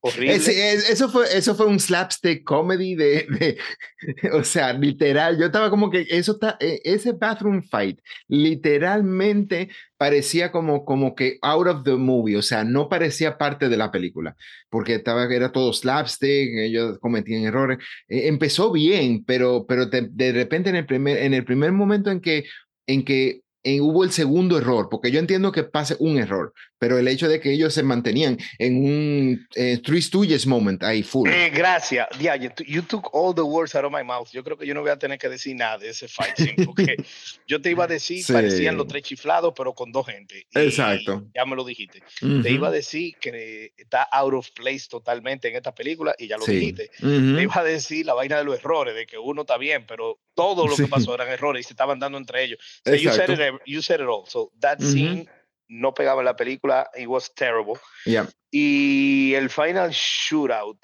horrible. 0.04 0.34
Ese- 0.34 0.72
es- 0.74 0.90
eso, 0.90 1.08
fue, 1.08 1.24
eso 1.36 1.54
fue 1.54 1.66
un 1.66 1.80
slapstick 1.80 2.44
comedy 2.44 2.94
de, 2.94 3.26
de- 3.30 3.58
o 4.32 4.44
sea, 4.44 4.72
literal, 4.72 5.38
yo 5.38 5.46
estaba 5.46 5.70
como 5.70 5.90
que 5.90 6.06
eso 6.10 6.32
está, 6.32 6.56
ese 6.60 7.12
bathroom 7.12 7.62
fight 7.62 7.98
literalmente 8.28 9.68
parecía 9.96 10.52
como, 10.52 10.84
como 10.84 11.14
que 11.14 11.38
out 11.42 11.66
of 11.68 11.84
the 11.84 11.92
movie, 11.96 12.36
o 12.36 12.42
sea, 12.42 12.64
no 12.64 12.88
parecía 12.88 13.38
parte 13.38 13.68
de 13.68 13.76
la 13.76 13.90
película, 13.90 14.36
porque 14.68 14.96
estaba, 14.96 15.24
era 15.32 15.52
todo 15.52 15.72
slapstick, 15.72 16.50
ellos 16.58 16.98
cometían 17.00 17.44
errores. 17.44 17.78
Eh, 18.08 18.28
empezó 18.28 18.70
bien, 18.72 19.24
pero, 19.24 19.64
pero 19.66 19.86
de, 19.86 20.32
repente 20.32 20.70
en 20.70 20.76
el 20.76 20.86
primer, 20.86 21.18
en 21.18 21.34
el 21.34 21.44
primer 21.44 21.72
momento 21.72 22.10
en 22.10 22.20
que, 22.20 22.44
en 22.86 23.04
que 23.04 23.40
eh, 23.62 23.80
hubo 23.80 24.04
el 24.04 24.10
segundo 24.10 24.58
error, 24.58 24.88
porque 24.90 25.10
yo 25.10 25.18
entiendo 25.20 25.50
que 25.52 25.64
pase 25.64 25.96
un 25.98 26.18
error, 26.18 26.52
pero 26.78 26.98
el 26.98 27.08
hecho 27.08 27.28
de 27.28 27.40
que 27.40 27.52
ellos 27.52 27.72
se 27.72 27.82
mantenían 27.82 28.38
en 28.58 28.76
un 28.84 29.46
eh, 29.54 29.78
Three 29.82 30.02
Stooges 30.02 30.46
moment 30.46 30.82
ahí 30.82 31.02
full. 31.02 31.28
Eh, 31.30 31.50
gracias. 31.54 32.08
Yeah, 32.18 32.36
you, 32.36 32.50
you 32.66 32.82
took 32.82 33.08
all 33.14 33.34
the 33.34 33.42
words 33.42 33.74
out 33.74 33.84
of 33.84 33.92
my 33.92 34.02
mouth. 34.02 34.28
Yo 34.32 34.42
creo 34.44 34.56
que 34.58 34.66
yo 34.66 34.74
no 34.74 34.82
voy 34.82 34.90
a 34.90 34.98
tener 34.98 35.18
que 35.18 35.28
decir 35.28 35.56
nada 35.56 35.78
de 35.78 35.90
ese 35.90 36.08
fight 36.08 36.36
scene, 36.36 36.64
porque 36.64 36.96
yo 37.46 37.60
te 37.60 37.70
iba 37.70 37.84
a 37.84 37.86
decir, 37.86 38.22
Sí. 38.24 38.32
parecían 38.32 38.76
los 38.76 38.86
tres 38.86 39.02
chiflados, 39.02 39.52
pero 39.56 39.72
con 39.74 39.92
dos 39.92 40.06
gente. 40.06 40.46
Y 40.50 40.58
Exacto. 40.58 41.24
Ya 41.34 41.44
me 41.46 41.56
lo 41.56 41.64
dijiste. 41.64 42.02
Ujú. 42.22 42.42
Te 42.42 42.50
iba 42.50 42.68
a 42.68 42.70
decir 42.70 43.14
que 43.20 43.72
está 43.76 44.02
out 44.02 44.34
of 44.34 44.48
place 44.52 44.86
totalmente 44.88 45.48
en 45.48 45.56
esta 45.56 45.74
película 45.74 46.14
y 46.18 46.28
ya 46.28 46.36
lo 46.36 46.44
Sí. 46.44 46.52
dijiste. 46.56 46.90
Ujú. 47.02 47.36
Te 47.36 47.42
iba 47.42 47.58
a 47.58 47.64
decir 47.64 48.04
la 48.06 48.14
vaina 48.14 48.38
de 48.38 48.44
los 48.44 48.58
errores, 48.58 48.94
de 48.94 49.06
que 49.06 49.16
uno 49.18 49.42
está 49.42 49.56
bien, 49.58 49.84
pero 49.86 50.20
todo 50.34 50.66
lo 50.66 50.76
que 50.76 50.84
Sí. 50.84 50.88
pasó 50.90 51.14
eran 51.14 51.28
errores 51.28 51.60
y 51.60 51.64
se 51.68 51.72
estaban 51.72 51.98
dando 51.98 52.18
entre 52.18 52.44
ellos. 52.44 52.58
So 52.84 52.94
you, 52.94 53.10
said 53.10 53.30
it, 53.30 53.38
you 53.66 53.80
said 53.82 54.00
it 54.00 54.06
all. 54.08 54.24
So 54.26 54.50
that 54.60 54.78
Ujú. 54.80 54.90
scene 54.92 55.28
no 55.68 55.92
pegaba 55.94 56.20
en 56.20 56.26
la 56.26 56.36
película. 56.36 56.90
It 56.96 57.06
was 57.08 57.32
terrible. 57.34 57.74
Yeah. 58.04 58.28
Y 58.50 59.34
el 59.34 59.48
final 59.50 59.90
shootout, 59.90 60.78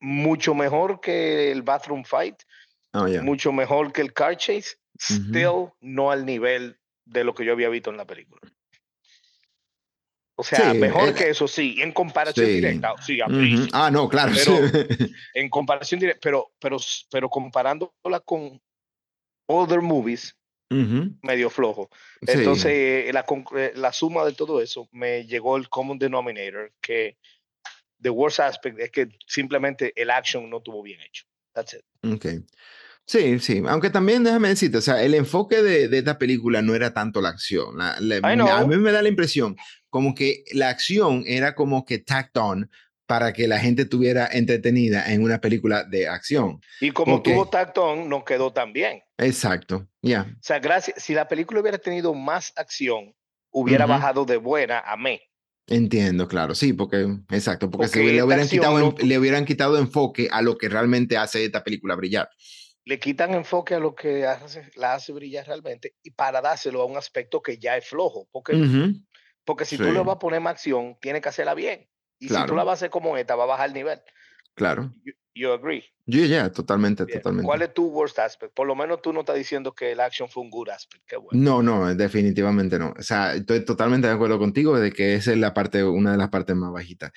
mucho 0.00 0.54
mejor 0.54 1.00
que 1.00 1.50
el 1.50 1.62
bathroom 1.62 2.04
fight, 2.04 2.36
Oh, 2.92 3.08
yeah. 3.08 3.22
mucho 3.22 3.52
mejor 3.52 3.92
que 3.92 4.02
el 4.02 4.12
car 4.12 4.36
chase, 4.36 4.76
still 5.00 5.72
no 5.80 6.10
al 6.12 6.24
nivel 6.24 6.78
de 7.04 7.24
lo 7.24 7.34
que 7.34 7.44
yo 7.44 7.52
había 7.52 7.68
visto 7.68 7.90
en 7.90 7.96
la 7.96 8.04
película. 8.06 8.40
O 10.36 10.42
sea, 10.42 10.72
Sí, 10.72 10.78
mejor 10.78 11.10
eh, 11.10 11.14
que 11.14 11.28
eso 11.30 11.46
sí, 11.46 11.76
en 11.80 11.92
comparación 11.92 12.46
sí. 12.46 12.52
directa, 12.54 12.94
sí, 13.04 13.20
a 13.20 13.26
Ah, 13.72 13.90
no, 13.90 14.08
claro. 14.08 14.32
Pero- 14.34 15.08
en 15.34 15.48
comparación 15.48 16.00
directa, 16.00 16.20
pero, 16.22 16.52
pero, 16.58 16.76
pero 17.10 17.28
comparándola 17.28 18.20
con 18.24 18.60
other 19.46 19.80
movies, 19.80 20.36
Medio 21.22 21.50
flojo. 21.50 21.88
Sí. 22.26 22.32
Entonces, 22.32 23.12
la, 23.14 23.24
eh, 23.56 23.72
la 23.76 23.92
suma 23.92 24.24
de 24.24 24.32
todo 24.32 24.60
eso 24.60 24.88
me 24.92 25.24
llegó 25.26 25.56
el 25.56 25.68
common 25.68 25.98
denominator, 25.98 26.72
que 26.80 27.16
the 28.00 28.10
worst 28.10 28.40
aspect 28.40 28.78
es 28.80 28.90
que 28.90 29.08
simplemente 29.26 29.92
el 29.96 30.10
action 30.10 30.48
no 30.50 30.58
estuvo 30.58 30.82
bien 30.82 31.00
hecho. 31.00 31.24
That's 31.52 31.74
it. 31.74 31.82
Ok. 32.12 32.26
Sí, 33.06 33.38
sí. 33.38 33.62
Aunque 33.68 33.90
también 33.90 34.24
déjame 34.24 34.48
decirte, 34.48 34.78
o 34.78 34.80
sea, 34.80 35.02
el 35.02 35.14
enfoque 35.14 35.62
de, 35.62 35.88
de 35.88 35.98
esta 35.98 36.18
película 36.18 36.62
no 36.62 36.74
era 36.74 36.92
tanto 36.94 37.20
la 37.20 37.28
acción. 37.28 37.76
La- 37.76 37.96
la- 38.00 38.20
a 38.50 38.66
mí 38.66 38.76
me 38.76 38.92
da 38.92 39.02
la 39.02 39.08
impresión 39.08 39.56
como 39.90 40.14
que 40.14 40.42
la 40.52 40.70
acción 40.70 41.22
era 41.26 41.54
como 41.54 41.84
que 41.84 41.98
tacked 41.98 42.40
on 42.40 42.70
para 43.06 43.32
que 43.32 43.46
la 43.48 43.58
gente 43.58 43.82
estuviera 43.82 44.26
entretenida 44.32 45.12
en 45.12 45.22
una 45.22 45.40
película 45.40 45.84
de 45.84 46.08
acción. 46.08 46.60
Y 46.80 46.90
como 46.90 47.16
Ok. 47.16 47.24
tuvo 47.24 47.48
tactón, 47.48 48.08
no 48.08 48.24
quedó 48.24 48.52
tan 48.52 48.72
bien. 48.72 49.02
Exacto. 49.18 49.86
Ya. 50.02 50.22
O 50.30 50.42
sea, 50.42 50.58
gracias, 50.58 51.02
si 51.02 51.14
la 51.14 51.28
película 51.28 51.60
hubiera 51.60 51.78
tenido 51.78 52.14
más 52.14 52.52
acción, 52.56 53.14
hubiera 53.50 53.86
bajado 53.86 54.24
de 54.24 54.36
buena 54.38 54.80
a 54.80 54.96
me. 54.96 55.20
Entiendo, 55.66 56.28
claro, 56.28 56.54
sí, 56.54 56.72
porque, 56.74 57.06
exacto, 57.30 57.70
porque, 57.70 57.86
Porque 57.86 57.98
se 58.00 58.12
le 58.12 58.22
hubieran, 58.22 58.48
quitado, 58.48 58.78
no- 58.78 58.94
en- 58.98 59.08
le 59.08 59.18
hubieran 59.18 59.44
quitado 59.46 59.78
enfoque 59.78 60.28
a 60.30 60.42
lo 60.42 60.58
que 60.58 60.68
realmente 60.68 61.16
hace 61.16 61.44
esta 61.44 61.64
película 61.64 61.94
brillar. 61.94 62.28
Le 62.84 62.98
quitan 62.98 63.32
enfoque 63.32 63.74
a 63.74 63.78
lo 63.78 63.94
que 63.94 64.26
hace- 64.26 64.70
la 64.76 64.92
hace 64.94 65.12
brillar 65.12 65.46
realmente 65.46 65.94
y 66.02 66.10
para 66.10 66.42
dárselo 66.42 66.82
a 66.82 66.84
un 66.84 66.98
aspecto 66.98 67.40
que 67.40 67.56
ya 67.56 67.78
es 67.78 67.86
flojo. 67.86 68.28
Porque, 68.30 68.52
porque 69.46 69.64
si 69.64 69.78
tú 69.78 69.84
sí. 69.84 69.90
le 69.92 70.00
vas 70.00 70.16
a 70.16 70.18
poner 70.18 70.40
más 70.40 70.52
acción, 70.52 70.98
tiene 71.00 71.22
que 71.22 71.30
hacerla 71.30 71.54
bien. 71.54 71.88
Y 72.24 72.28
si 72.28 72.34
tú 72.34 72.40
Claro. 72.40 72.56
la 72.56 72.64
vas 72.64 72.72
a 72.72 72.74
hacer 72.74 72.90
como 72.90 73.16
esta, 73.16 73.34
va 73.36 73.44
a 73.44 73.48
bajar 73.48 73.68
el 73.68 73.74
nivel. 73.74 74.00
Claro. 74.54 74.92
You, 75.04 75.12
you 75.34 75.50
agree. 75.52 75.84
Yo 76.06 76.24
ya, 76.26 76.50
totalmente, 76.52 77.04
Bien. 77.04 77.18
totalmente. 77.18 77.46
¿Cuál 77.46 77.62
es 77.62 77.74
tu 77.74 77.86
worst 77.88 78.18
aspect? 78.18 78.54
Por 78.54 78.66
lo 78.66 78.74
menos 78.74 79.00
tú 79.02 79.12
no 79.12 79.20
estás 79.20 79.36
diciendo 79.36 79.74
que 79.74 79.92
el 79.92 80.00
action 80.00 80.28
fue 80.28 80.42
un 80.42 80.50
good 80.50 80.68
aspect. 80.68 81.02
Qué 81.06 81.16
bueno. 81.16 81.30
No, 81.32 81.62
no, 81.62 81.94
definitivamente 81.94 82.78
no. 82.78 82.94
O 82.98 83.02
sea, 83.02 83.34
estoy 83.34 83.64
totalmente 83.64 84.06
de 84.06 84.12
acuerdo 84.12 84.38
contigo 84.38 84.78
de 84.78 84.92
que 84.92 85.14
esa 85.14 85.32
es 85.32 85.38
la 85.38 85.52
parte, 85.54 85.82
una 85.82 86.12
de 86.12 86.18
las 86.18 86.28
partes 86.28 86.54
más 86.56 86.72
bajitas. 86.72 87.10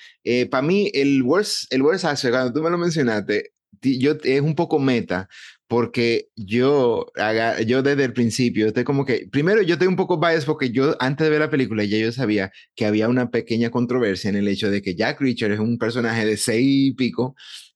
Para 0.50 0.62
mí, 0.62 0.90
el 0.94 1.22
worst, 1.22 1.72
el 1.72 1.82
worst 1.82 2.04
aspect, 2.06 2.34
cuando 2.34 2.52
tú 2.52 2.62
me 2.62 2.70
lo 2.70 2.78
mencionaste, 2.78 3.52
yo, 3.82 4.16
es 4.24 4.40
un 4.40 4.54
poco 4.54 4.78
meta, 4.78 5.28
porque 5.66 6.28
yo, 6.36 7.06
haga- 7.16 7.60
yo 7.62 7.82
desde 7.82 8.04
el 8.04 8.12
principio, 8.12 8.66
estoy 8.68 8.84
como 8.84 9.04
que, 9.04 9.28
primero 9.30 9.62
yo 9.62 9.74
estoy 9.74 9.88
un 9.88 9.96
poco 9.96 10.18
biased 10.18 10.46
porque 10.46 10.70
yo 10.70 10.96
antes 11.00 11.24
de 11.24 11.30
ver 11.30 11.40
la 11.40 11.50
película 11.50 11.84
ya 11.84 11.98
yo 11.98 12.10
sabía 12.12 12.50
que 12.74 12.86
había 12.86 13.08
una 13.08 13.30
pequeña 13.30 13.70
controversia 13.70 14.30
en 14.30 14.36
el 14.36 14.48
hecho 14.48 14.70
de 14.70 14.82
que 14.82 14.94
Jack 14.94 15.20
Reacher 15.20 15.52
es 15.52 15.60
un 15.60 15.78
personaje 15.78 16.24
de 16.26 16.36
seis 16.36 16.66
y 16.66 16.92
pico. 16.92 17.34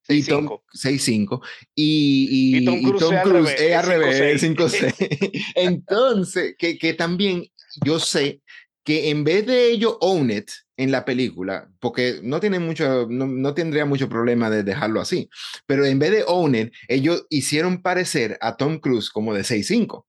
Y 0.08 0.24
Tom, 0.24 0.48
6'5". 0.74 1.40
6'5", 1.40 1.40
y, 1.76 2.28
y, 2.30 2.56
Y 2.58 2.64
Tom 2.64 2.78
y 2.78 2.82
Cruise 2.82 3.00
Tom 3.00 3.14
es 3.14 3.20
al 3.20 3.28
Cruise 3.28 3.54
revés, 3.54 3.60
es 3.60 3.76
al 3.76 3.86
revés, 3.86 4.42
5'6". 4.42 4.94
5'6". 4.98 5.42
Entonces, 5.54 6.54
que, 6.58 6.76
que 6.76 6.94
también 6.94 7.44
yo 7.84 8.00
sé 8.00 8.42
que 8.84 9.10
en 9.10 9.22
vez 9.24 9.46
de 9.46 9.70
ellos 9.70 9.96
own 10.00 10.30
it 10.30 10.50
en 10.76 10.90
la 10.90 11.04
película, 11.04 11.68
porque 11.80 12.20
no 12.22 12.40
tienen 12.40 12.62
mucho, 12.62 13.06
no, 13.08 13.26
no 13.26 13.54
tendría 13.54 13.84
mucho 13.84 14.08
problema 14.08 14.50
de 14.50 14.62
dejarlo 14.62 15.00
así, 15.00 15.28
pero 15.66 15.84
en 15.84 15.98
vez 15.98 16.10
de 16.10 16.24
own 16.26 16.54
it, 16.54 16.72
ellos 16.88 17.26
hicieron 17.30 17.82
parecer 17.82 18.38
a 18.40 18.56
Tom 18.56 18.78
Cruise 18.78 19.10
como 19.10 19.34
de 19.34 19.42
6'5". 19.42 20.06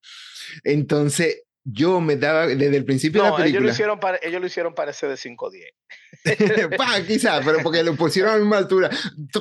Entonces, 0.63 1.43
yo 1.63 2.01
me 2.01 2.15
daba, 2.17 2.47
desde 2.47 2.75
el 2.75 2.85
principio 2.85 3.23
de 3.23 3.29
No, 3.29 3.37
la 3.37 3.45
ellos 3.45 3.53
lo, 3.53 3.59
película, 3.59 3.71
hicieron 3.73 3.99
pare- 3.99 4.19
ellos 4.23 4.41
lo 4.41 4.47
hicieron 4.47 4.73
parecer 4.75 5.09
de 5.09 5.17
5 5.17 5.45
o 5.45 5.49
10. 5.51 5.65
Pa, 6.77 7.01
quizás, 7.05 7.43
pero 7.45 7.59
porque 7.63 7.83
lo 7.83 7.95
pusieron 7.95 8.31
a 8.31 8.35
la 8.35 8.39
misma 8.39 8.57
altura. 8.57 8.89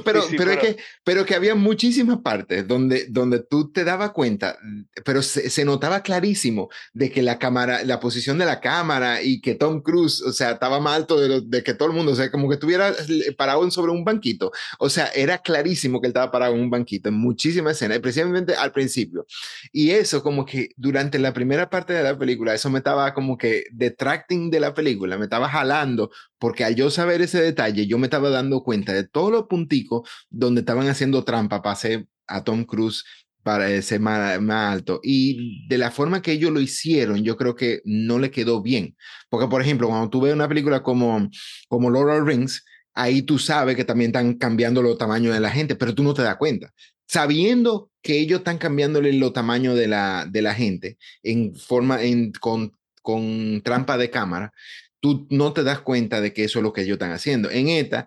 Pero, 0.05 0.23
Sí, 0.23 0.31
sí, 0.31 0.37
pero, 0.37 0.51
pero- 0.51 0.63
es 0.63 0.75
que, 0.77 0.83
pero 1.05 1.25
que 1.25 1.35
había 1.35 1.55
muchísimas 1.55 2.19
partes 2.19 2.67
donde, 2.67 3.07
donde 3.09 3.41
tú 3.41 3.71
te 3.73 3.85
dabas 3.85 4.11
cuenta, 4.13 4.59
pero 5.05 5.23
se, 5.23 5.51
se 5.51 5.65
notaba 5.65 6.03
clarísimo 6.03 6.69
de 6.93 7.11
que 7.11 7.23
la 7.23 7.39
cámara, 7.39 7.85
la 7.85 8.01
posición 8.01 8.39
de 8.39 8.47
la 8.47 8.61
cámara 8.61 9.23
y 9.23 9.41
que 9.41 9.55
Tom 9.55 9.83
Cruise, 9.83 10.23
o 10.23 10.33
sea, 10.33 10.53
estaba 10.53 10.81
más 10.81 10.97
alto 10.97 11.21
de, 11.21 11.29
lo- 11.29 11.41
de 11.41 11.63
que 11.63 11.75
todo 11.75 11.89
el 11.89 11.95
mundo, 11.95 12.13
o 12.13 12.17
sea, 12.17 12.31
como 12.31 12.49
que 12.49 12.55
estuviera 12.55 12.93
parado 13.37 13.69
sobre 13.71 13.93
un 13.93 14.05
banquito. 14.05 14.51
O 14.79 14.89
sea, 14.91 15.07
era 15.15 15.39
clarísimo 15.39 16.01
que 16.01 16.07
él 16.07 16.11
estaba 16.11 16.31
parado 16.33 16.55
en 16.55 16.61
un 16.61 16.71
banquito 16.71 17.09
en 17.09 17.15
muchísimas 17.15 17.77
escenas, 17.77 17.99
precisamente 18.01 18.55
al 18.55 18.73
principio. 18.73 19.27
Y 19.73 19.91
eso 19.91 20.23
como 20.23 20.45
que 20.45 20.71
durante 20.77 21.19
la 21.19 21.33
primera 21.33 21.71
parte 21.71 21.93
de 21.93 22.03
la 22.03 22.12
película, 22.19 22.55
eso 22.55 22.71
me 22.71 22.79
estaba 22.79 23.15
como 23.15 23.37
que 23.37 23.65
detracting 23.73 24.51
de 24.51 24.61
la 24.61 24.75
película, 24.75 25.19
me 25.19 25.25
estaba 25.25 25.49
jalando, 25.49 26.11
porque 26.39 26.65
al 26.65 26.75
yo 26.75 26.91
saber 26.91 27.23
ese 27.23 27.41
detalle, 27.41 27.87
yo 27.87 27.99
me 27.99 28.07
estaba 28.07 28.31
dando 28.31 28.63
cuenta 28.63 28.93
de 28.93 29.07
todos 29.07 29.31
los 29.33 29.47
punticos 29.47 30.09
donde 30.31 30.61
estaban 30.61 30.89
haciendo 30.89 31.25
trampa 31.25 31.63
para 31.63 31.73
hacer 31.75 32.07
a 32.27 32.45
Tom 32.45 32.65
Cruise 32.65 33.05
para 33.43 33.83
ser 33.83 34.01
más, 34.01 34.41
más 34.41 34.73
alto. 34.73 35.01
Y 35.03 35.67
de 35.69 35.79
la 35.79 35.91
forma 35.91 36.23
que 36.23 36.33
ellos 36.33 36.53
lo 36.53 36.61
hicieron, 36.61 37.25
yo 37.25 37.37
creo 37.37 37.55
que 37.57 37.81
no 37.85 38.19
le 38.19 38.31
quedó 38.31 38.63
bien. 38.63 38.97
Porque, 39.29 39.49
por 39.49 39.61
ejemplo, 39.63 39.89
cuando 39.89 40.11
tú 40.11 40.21
ves 40.21 40.33
una 40.33 40.49
película 40.49 40.83
como, 40.83 41.29
como 41.69 41.91
Lord 41.91 42.21
of 42.21 42.29
Rings, 42.29 42.65
ahí 42.95 43.23
tú 43.23 43.39
sabes 43.39 43.77
que 43.77 43.85
también 43.85 44.11
están 44.11 44.35
cambiando 44.35 44.83
los 44.83 44.99
tamaños 44.99 45.35
de 45.35 45.41
la 45.41 45.51
gente, 45.51 45.77
pero 45.77 45.95
tú 45.95 46.03
no 46.03 46.15
te 46.15 46.23
das 46.23 46.37
cuenta. 46.37 46.73
Sabiendo 47.13 47.91
que 48.01 48.19
ellos 48.19 48.39
están 48.39 48.59
cambiándole 48.59 49.13
los 49.13 49.33
tamaños 49.33 49.77
de 49.77 49.87
la, 49.87 50.27
de 50.29 50.43
la 50.43 50.55
gente 50.55 50.99
en 51.23 51.55
forma, 51.55 52.03
en, 52.03 52.33
con 52.33 52.73
con 53.03 53.61
trampa 53.63 53.99
de 53.99 54.11
cámara, 54.11 54.55
tú 55.01 55.27
no 55.31 55.53
te 55.53 55.65
das 55.65 55.81
cuenta 55.81 56.21
de 56.21 56.33
que 56.33 56.45
eso 56.45 56.61
es 56.61 56.63
lo 56.63 56.73
que 56.73 56.83
ellos 56.83 56.95
están 56.95 57.11
haciendo. 57.11 57.51
En 57.51 57.69
esta, 57.69 58.07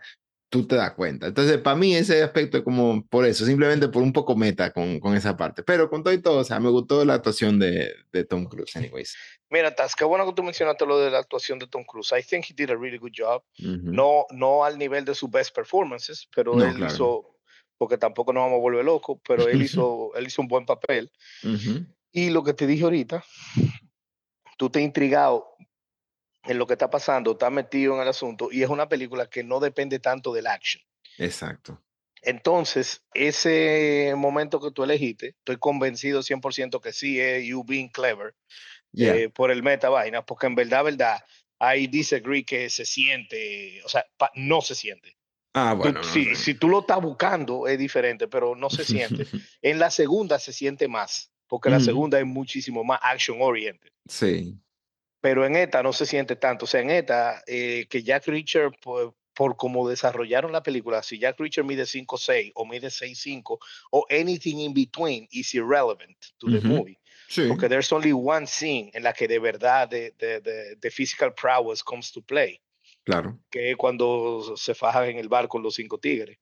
tú 0.50 0.66
te 0.66 0.76
das 0.76 0.94
cuenta. 0.94 1.28
Entonces, 1.28 1.58
para 1.58 1.76
mí 1.76 1.94
ese 1.94 2.24
aspecto 2.24 2.58
es 2.58 2.64
como 2.64 3.06
por 3.08 3.26
eso, 3.26 3.46
simplemente 3.46 3.90
por 3.90 4.02
un 4.02 4.14
poco 4.14 4.36
meta 4.36 4.72
con, 4.72 5.00
con 5.00 5.16
esa 5.16 5.36
parte. 5.36 5.62
Pero 5.62 5.90
con 5.90 6.02
todo 6.02 6.14
y 6.14 6.22
todo, 6.22 6.40
o 6.40 6.44
sea, 6.44 6.60
me 6.60 6.70
gustó 6.70 7.04
la 7.04 7.16
actuación 7.16 7.60
de, 7.60 7.94
de 8.12 8.24
Tom 8.24 8.46
Cruise, 8.46 8.76
anyways. 8.78 9.16
Mira, 9.50 9.76
Taz, 9.76 9.96
qué 9.96 10.06
bueno 10.06 10.26
que 10.26 10.34
tú 10.34 10.42
mencionaste 10.42 10.86
lo 10.86 10.98
de 11.00 11.12
la 11.12 11.20
actuación 11.20 11.60
de 11.60 11.68
Tom 11.68 11.84
Cruise. 11.84 12.12
I 12.18 12.24
think 12.24 12.46
he 12.50 12.54
did 12.54 12.70
a 12.72 12.76
really 12.76 12.98
good 12.98 13.14
job. 13.16 13.44
no, 13.60 14.26
no 14.32 14.64
al 14.64 14.78
nivel 14.78 15.06
de 15.06 15.14
sus 15.14 15.30
best 15.30 15.54
performances, 15.54 16.28
pero 16.34 16.54
él 16.64 16.84
hizo, 16.84 17.35
porque 17.78 17.98
tampoco 17.98 18.34
nos 18.34 18.44
vamos 18.44 18.58
a 18.58 18.62
volver 18.62 18.86
locos, 18.86 19.20
pero 19.28 19.48
él 19.48 19.62
hizo, 19.62 20.12
él 20.16 20.28
hizo 20.28 20.42
un 20.42 20.48
buen 20.48 20.66
papel. 20.66 21.12
Y 22.12 22.30
lo 22.30 22.44
que 22.44 22.54
te 22.54 22.68
dije 22.68 22.84
ahorita, 22.84 23.24
tú 24.58 24.70
te 24.70 24.80
has 24.80 24.86
intrigado 24.86 25.56
en 26.44 26.58
lo 26.58 26.68
que 26.68 26.74
está 26.74 26.90
pasando, 26.90 27.32
está 27.32 27.50
metido 27.50 27.96
en 27.96 28.02
el 28.02 28.08
asunto 28.08 28.50
y 28.52 28.64
es 28.64 28.70
una 28.70 28.88
película 28.88 29.28
que 29.28 29.44
no 29.44 29.60
depende 29.60 30.00
tanto 30.00 30.34
del 30.34 30.48
action. 30.48 30.84
Exacto. 31.18 31.82
Entonces, 32.22 33.04
ese 33.14 34.14
momento 34.18 34.60
que 34.60 34.72
tú 34.72 34.84
elegiste, 34.84 35.36
estoy 35.38 35.58
convencido 35.58 36.22
100% 36.22 36.82
que 36.82 36.92
sí 36.92 37.20
es 37.20 37.46
you 37.46 37.64
being 37.64 37.90
clever 37.90 38.34
eh, 38.98 39.30
por 39.30 39.52
el 39.52 39.62
meta 39.62 39.90
vaina, 39.90 40.26
porque 40.26 40.48
en 40.48 40.56
verdad, 40.56 40.84
verdad, 40.84 41.24
I 41.60 41.88
disagree 41.88 42.44
que 42.44 42.70
se 42.70 42.86
siente, 42.86 43.82
o 43.84 43.90
sea, 43.90 44.06
no 44.34 44.62
se 44.62 44.74
siente. 44.74 45.18
Ah, 45.58 45.74
bueno. 45.74 46.04
si, 46.04 46.36
si 46.36 46.54
tú 46.54 46.68
lo 46.68 46.82
estás 46.82 47.02
buscando 47.02 47.66
es 47.66 47.80
diferente, 47.80 48.28
pero 48.28 48.56
no 48.56 48.70
se 48.70 48.84
siente. 48.84 49.26
en 49.62 49.80
la 49.80 49.90
segunda 49.90 50.38
se 50.38 50.52
siente 50.52 50.88
más, 50.88 51.32
porque 51.48 51.70
la 51.70 51.80
segunda 51.80 52.20
es 52.20 52.26
muchísimo 52.26 52.84
más 52.84 53.00
action 53.02 53.38
oriented. 53.42 53.90
Sí 54.08 54.60
pero 55.26 55.44
en 55.44 55.56
esta 55.56 55.82
no 55.82 55.92
se 55.92 56.06
siente 56.06 56.36
tanto. 56.36 56.66
O 56.66 56.68
sea, 56.68 56.82
en 56.82 56.92
esta, 56.92 57.42
eh, 57.48 57.88
que 57.90 58.04
Jack 58.04 58.28
Reacher, 58.28 58.70
por, 58.80 59.16
por 59.34 59.58
cómo 59.58 59.90
desarrollaron 59.90 60.52
la 60.52 60.62
película, 60.62 61.02
si 61.02 61.18
Jack 61.18 61.40
Reacher 61.40 61.64
mide 61.64 61.82
5'6 61.82 62.52
o 62.54 62.64
mide 62.64 62.90
6'5 62.90 63.58
o 63.90 64.06
anything 64.12 64.60
in 64.60 64.72
between 64.72 65.28
is 65.32 65.56
irrelevant 65.56 66.16
to 66.38 66.46
the 66.52 66.62
movie. 66.62 67.00
Porque 67.48 67.68
there's 67.68 67.92
only 67.92 68.14
one 68.14 68.46
scene 68.46 68.92
en 68.94 69.02
la 69.02 69.14
que 69.14 69.28
de 69.28 69.40
verdad 69.40 69.90
the, 69.90 70.92
physical 70.92 71.32
prowess 71.32 71.82
comes 71.82 72.12
to 72.12 72.22
play. 72.22 72.62
Claro. 73.06 73.40
Que 73.50 73.76
cuando 73.78 74.58
se 74.58 74.76
faja 74.76 75.08
en 75.08 75.18
el 75.18 75.30
bar 75.30 75.48
con 75.48 75.64
los 75.64 75.76
cinco 75.76 76.00
tigres. 76.00 76.38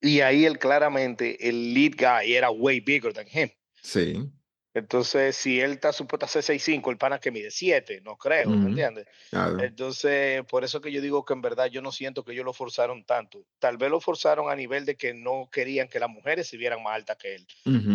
Y 0.00 0.20
ahí 0.20 0.44
él 0.44 0.58
claramente, 0.58 1.48
el 1.48 1.72
lead 1.72 1.92
guy 1.96 2.34
era 2.34 2.50
way 2.50 2.80
bigger 2.80 3.14
than 3.14 3.26
him. 3.32 3.48
Sí. 3.80 4.30
Entonces, 4.76 5.36
si 5.36 5.60
él 5.60 5.70
está 5.70 5.92
supuesto 5.92 6.26
a 6.26 6.28
ser 6.28 6.42
6'5, 6.42 6.90
el 6.90 6.98
pana 6.98 7.20
que 7.20 7.30
mide 7.30 7.52
7, 7.52 8.00
no 8.02 8.16
creo, 8.16 8.50
¿me 8.50 8.70
entiendes? 8.70 9.06
Entonces, 9.60 10.42
por 10.46 10.64
eso 10.64 10.80
que 10.80 10.90
yo 10.90 11.00
digo 11.00 11.24
que 11.24 11.32
en 11.32 11.42
verdad 11.42 11.66
yo 11.66 11.80
no 11.80 11.92
siento 11.92 12.24
que 12.24 12.32
ellos 12.32 12.44
lo 12.44 12.52
forzaron 12.52 13.04
tanto. 13.04 13.46
Tal 13.60 13.76
vez 13.76 13.88
lo 13.88 14.00
forzaron 14.00 14.50
a 14.50 14.56
nivel 14.56 14.84
de 14.84 14.96
que 14.96 15.14
no 15.14 15.48
querían 15.52 15.86
que 15.86 16.00
las 16.00 16.10
mujeres 16.10 16.48
se 16.48 16.56
vieran 16.56 16.82
más 16.82 16.96
altas 16.96 17.16
que 17.18 17.36
él. 17.36 17.46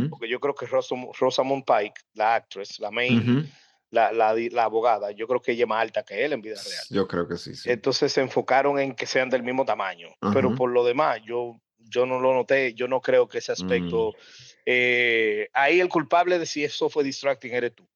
Porque 0.09 0.29
yo 0.29 0.39
creo 0.39 0.55
que 0.55 0.67
Rosamund 0.67 1.65
Pike, 1.65 1.99
la 2.13 2.35
actress, 2.35 2.79
la 2.79 2.91
main, 2.91 3.51
la, 3.91 4.12
la, 4.12 4.34
la, 4.34 4.63
abogada, 4.63 5.12
yo 5.12 5.27
creo 5.27 5.41
que 5.41 5.53
ella 5.53 5.63
es 5.63 5.67
más 5.67 5.81
alta 5.81 6.03
que 6.03 6.24
él 6.24 6.34
en 6.34 6.41
vida 6.41 6.55
real. 6.55 6.84
Yo 6.89 7.08
creo 7.08 7.27
que 7.27 7.38
sí. 7.38 7.55
sí. 7.55 7.69
Entonces 7.69 8.13
se 8.13 8.22
enfocaron 8.22 8.79
en 8.79 8.96
que 8.96 9.05
sean 9.05 9.29
del 9.29 9.43
mismo 9.43 9.65
tamaño. 9.65 10.10
Pero 10.34 10.55
por 10.55 10.72
lo 10.72 10.84
demás, 10.86 11.19
yo, 11.25 11.60
yo 11.77 12.05
no 12.05 12.19
lo 12.19 12.34
noté, 12.34 12.74
yo 12.74 12.88
no 12.88 13.01
creo 13.01 13.27
que 13.27 13.39
ese 13.39 13.51
aspecto... 13.51 14.12
Mm. 14.12 14.50
Eh, 14.72 15.50
ahí 15.53 15.79
el 15.79 15.89
culpable 15.89 16.38
de 16.38 16.46
si 16.46 16.63
eso 16.63 16.89
fue 16.89 17.03
distracting 17.03 17.53
eres 17.53 17.74
tú. 17.74 17.88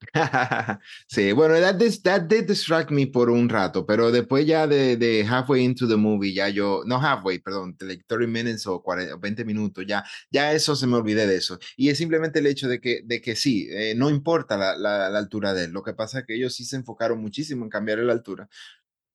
sí, 1.08 1.32
bueno, 1.32 1.60
that, 1.60 1.78
that 2.02 2.22
did 2.22 2.46
distract 2.46 2.90
me 2.90 3.06
por 3.06 3.28
un 3.30 3.48
rato, 3.48 3.84
pero 3.84 4.10
después 4.10 4.46
ya 4.46 4.66
de, 4.66 4.96
de, 4.96 5.24
halfway 5.24 5.62
into 5.62 5.86
the 5.86 5.96
movie, 5.96 6.32
ya 6.32 6.48
yo, 6.48 6.82
no 6.86 6.98
halfway, 6.98 7.38
perdón, 7.38 7.76
30 7.76 8.16
minutes 8.26 8.66
o 8.66 8.82
40, 8.82 9.16
20 9.16 9.44
minutos, 9.44 9.84
ya, 9.86 10.02
ya 10.30 10.52
eso 10.52 10.74
se 10.74 10.86
me 10.86 10.96
olvidé 10.96 11.26
de 11.26 11.36
eso. 11.36 11.58
Y 11.76 11.90
es 11.90 11.98
simplemente 11.98 12.38
el 12.38 12.46
hecho 12.46 12.68
de 12.68 12.80
que, 12.80 13.02
de 13.04 13.20
que 13.20 13.36
sí, 13.36 13.68
eh, 13.70 13.94
no 13.94 14.08
importa 14.08 14.56
la, 14.56 14.76
la, 14.76 15.10
la, 15.10 15.18
altura 15.18 15.52
de 15.52 15.64
él, 15.64 15.72
lo 15.72 15.82
que 15.82 15.92
pasa 15.92 16.20
es 16.20 16.26
que 16.26 16.34
ellos 16.34 16.54
sí 16.54 16.64
se 16.64 16.76
enfocaron 16.76 17.20
muchísimo 17.20 17.64
en 17.64 17.70
cambiar 17.70 17.98
la 17.98 18.12
altura, 18.12 18.48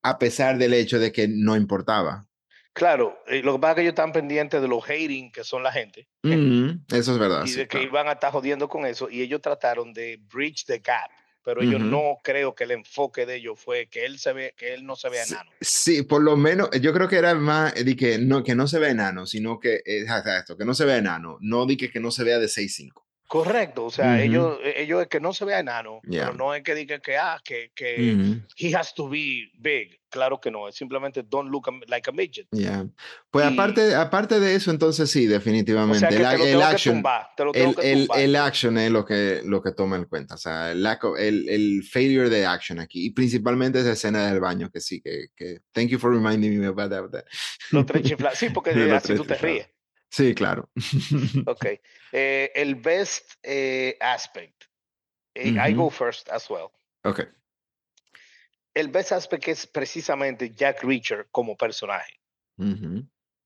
a 0.03 0.19
pesar 0.19 0.57
del 0.57 0.73
hecho 0.73 0.99
de 0.99 1.11
que 1.11 1.27
no 1.27 1.55
importaba. 1.55 2.27
Claro, 2.75 3.23
eh, 3.27 3.41
lo 3.41 3.53
que 3.53 3.59
pasa 3.59 3.71
es 3.71 3.75
que 3.75 3.81
ellos 3.83 3.91
están 3.93 4.11
pendientes 4.11 4.61
de 4.61 4.67
los 4.67 4.83
hating 4.83 5.31
que 5.31 5.45
son 5.45 5.63
la 5.63 5.71
gente. 5.71 6.09
eso 6.21 7.13
es 7.13 7.17
verdad. 7.17 7.45
Y 7.45 7.51
de 7.53 7.69
que 7.69 7.81
iban 7.81 8.09
a 8.09 8.11
estar 8.11 8.33
jodiendo 8.33 8.67
con 8.67 8.85
eso. 8.85 9.09
Y 9.09 9.21
ellos 9.21 9.41
trataron 9.41 9.93
de 9.93 10.19
bridge 10.29 10.65
the 10.65 10.79
gap. 10.79 11.09
Pero 11.41 11.63
yo 11.63 11.77
no 11.79 12.17
creo 12.23 12.53
que 12.55 12.63
el 12.63 12.71
enfoque 12.71 13.25
de 13.27 13.35
ellos 13.35 13.59
fue 13.59 13.87
que 13.87 14.03
él 14.03 14.17
se 14.17 14.33
ve, 14.33 14.55
que 14.57 14.73
él 14.73 14.83
no 14.83 14.95
se 14.95 15.09
vea 15.09 15.23
enano. 15.23 15.51
Sí, 15.61 16.01
por 16.01 16.23
lo 16.23 16.35
menos, 16.35 16.69
yo 16.81 16.91
creo 16.91 17.07
que 17.07 17.17
era 17.17 17.35
más 17.35 17.73
de 17.75 17.95
que 17.95 18.17
no, 18.17 18.43
que 18.43 18.55
no 18.55 18.67
se 18.67 18.79
ve 18.79 18.89
enano, 18.89 19.27
sino 19.27 19.59
que, 19.59 19.75
eh, 19.85 20.05
esto, 20.39 20.57
que 20.57 20.65
no 20.65 20.73
se 20.73 20.85
vea 20.85 20.97
enano, 20.97 21.37
no 21.41 21.67
di 21.67 21.77
que, 21.77 21.91
que 21.91 21.99
no 21.99 22.09
se 22.09 22.23
vea 22.23 22.39
de 22.39 22.47
6'5. 22.47 23.04
Correcto, 23.27 23.85
o 23.85 23.89
sea, 23.89 24.21
ellos, 24.21 24.59
e, 24.63 24.83
ellos 24.83 25.01
es 25.01 25.07
que 25.07 25.19
no 25.19 25.33
se 25.33 25.45
vea 25.45 25.59
enano, 25.59 25.99
pero 26.07 26.33
no 26.35 26.53
es 26.53 26.61
que 26.63 26.75
digan 26.75 27.01
que, 27.01 27.17
ah, 27.17 27.39
que, 27.43 27.71
que 27.73 28.39
he 28.57 28.75
has 28.75 28.93
to 28.93 29.09
be 29.09 29.49
big. 29.57 29.99
Claro 30.09 30.39
que 30.39 30.51
no, 30.51 30.69
es 30.69 30.75
simplemente 30.75 31.23
don't 31.23 31.49
look 31.49 31.67
like 31.87 32.09
a 32.09 32.13
midget. 32.13 32.47
Yeah. 32.51 32.87
Pues 33.31 33.45
aparte, 33.45 33.95
aparte 33.95 34.39
de 34.39 34.55
eso, 34.55 34.69
entonces 34.71 35.09
sí, 35.09 35.25
definitivamente. 35.25 36.07
el, 36.07 36.21
el 36.21 36.61
action, 36.61 37.03
el, 37.53 38.07
el, 38.15 38.35
action 38.35 38.77
es 38.77 38.91
lo 38.91 39.03
que, 39.03 39.41
lo 39.43 39.61
que 39.61 39.71
toma 39.71 39.97
en 39.97 40.05
cuenta, 40.05 40.35
o 40.35 40.37
sea, 40.37 40.71
el, 40.71 40.85
el, 41.17 41.49
el 41.49 41.83
failure 41.83 42.29
de 42.29 42.45
action 42.45 42.79
aquí, 42.79 43.07
y 43.07 43.09
principalmente 43.09 43.79
esa 43.79 43.93
escena 43.93 44.27
del 44.29 44.39
baño, 44.39 44.69
que 44.71 44.79
sí, 44.79 45.01
que, 45.01 45.29
que 45.35 45.61
thank 45.73 45.89
you 45.89 45.97
for 45.97 46.11
reminding 46.11 46.57
me 46.59 46.67
about 46.67 46.91
that. 47.11 47.25
Los 47.71 47.85
tres 47.87 48.03
chiflados, 48.03 48.37
sí, 48.37 48.49
porque 48.51 48.69
así 48.93 49.15
tú 49.15 49.25
te 49.25 49.35
ríes. 49.35 49.74
Sí, 50.09 50.33
claro. 50.33 50.69
ok. 51.45 51.65
Eh, 52.11 52.51
el 52.55 52.75
best 52.75 53.33
eh, 53.43 53.97
aspect. 53.99 54.65
Eh, 55.33 55.57
I 55.59 55.73
go 55.73 55.89
first 55.89 56.29
as 56.29 56.49
well. 56.49 56.69
Ok. 57.03 57.27
El 58.73 58.87
best 58.89 59.11
aspect 59.11 59.47
es 59.47 59.67
precisamente 59.67 60.49
Jack 60.49 60.83
Reacher 60.83 61.27
como 61.31 61.57
personaje. 61.57 62.19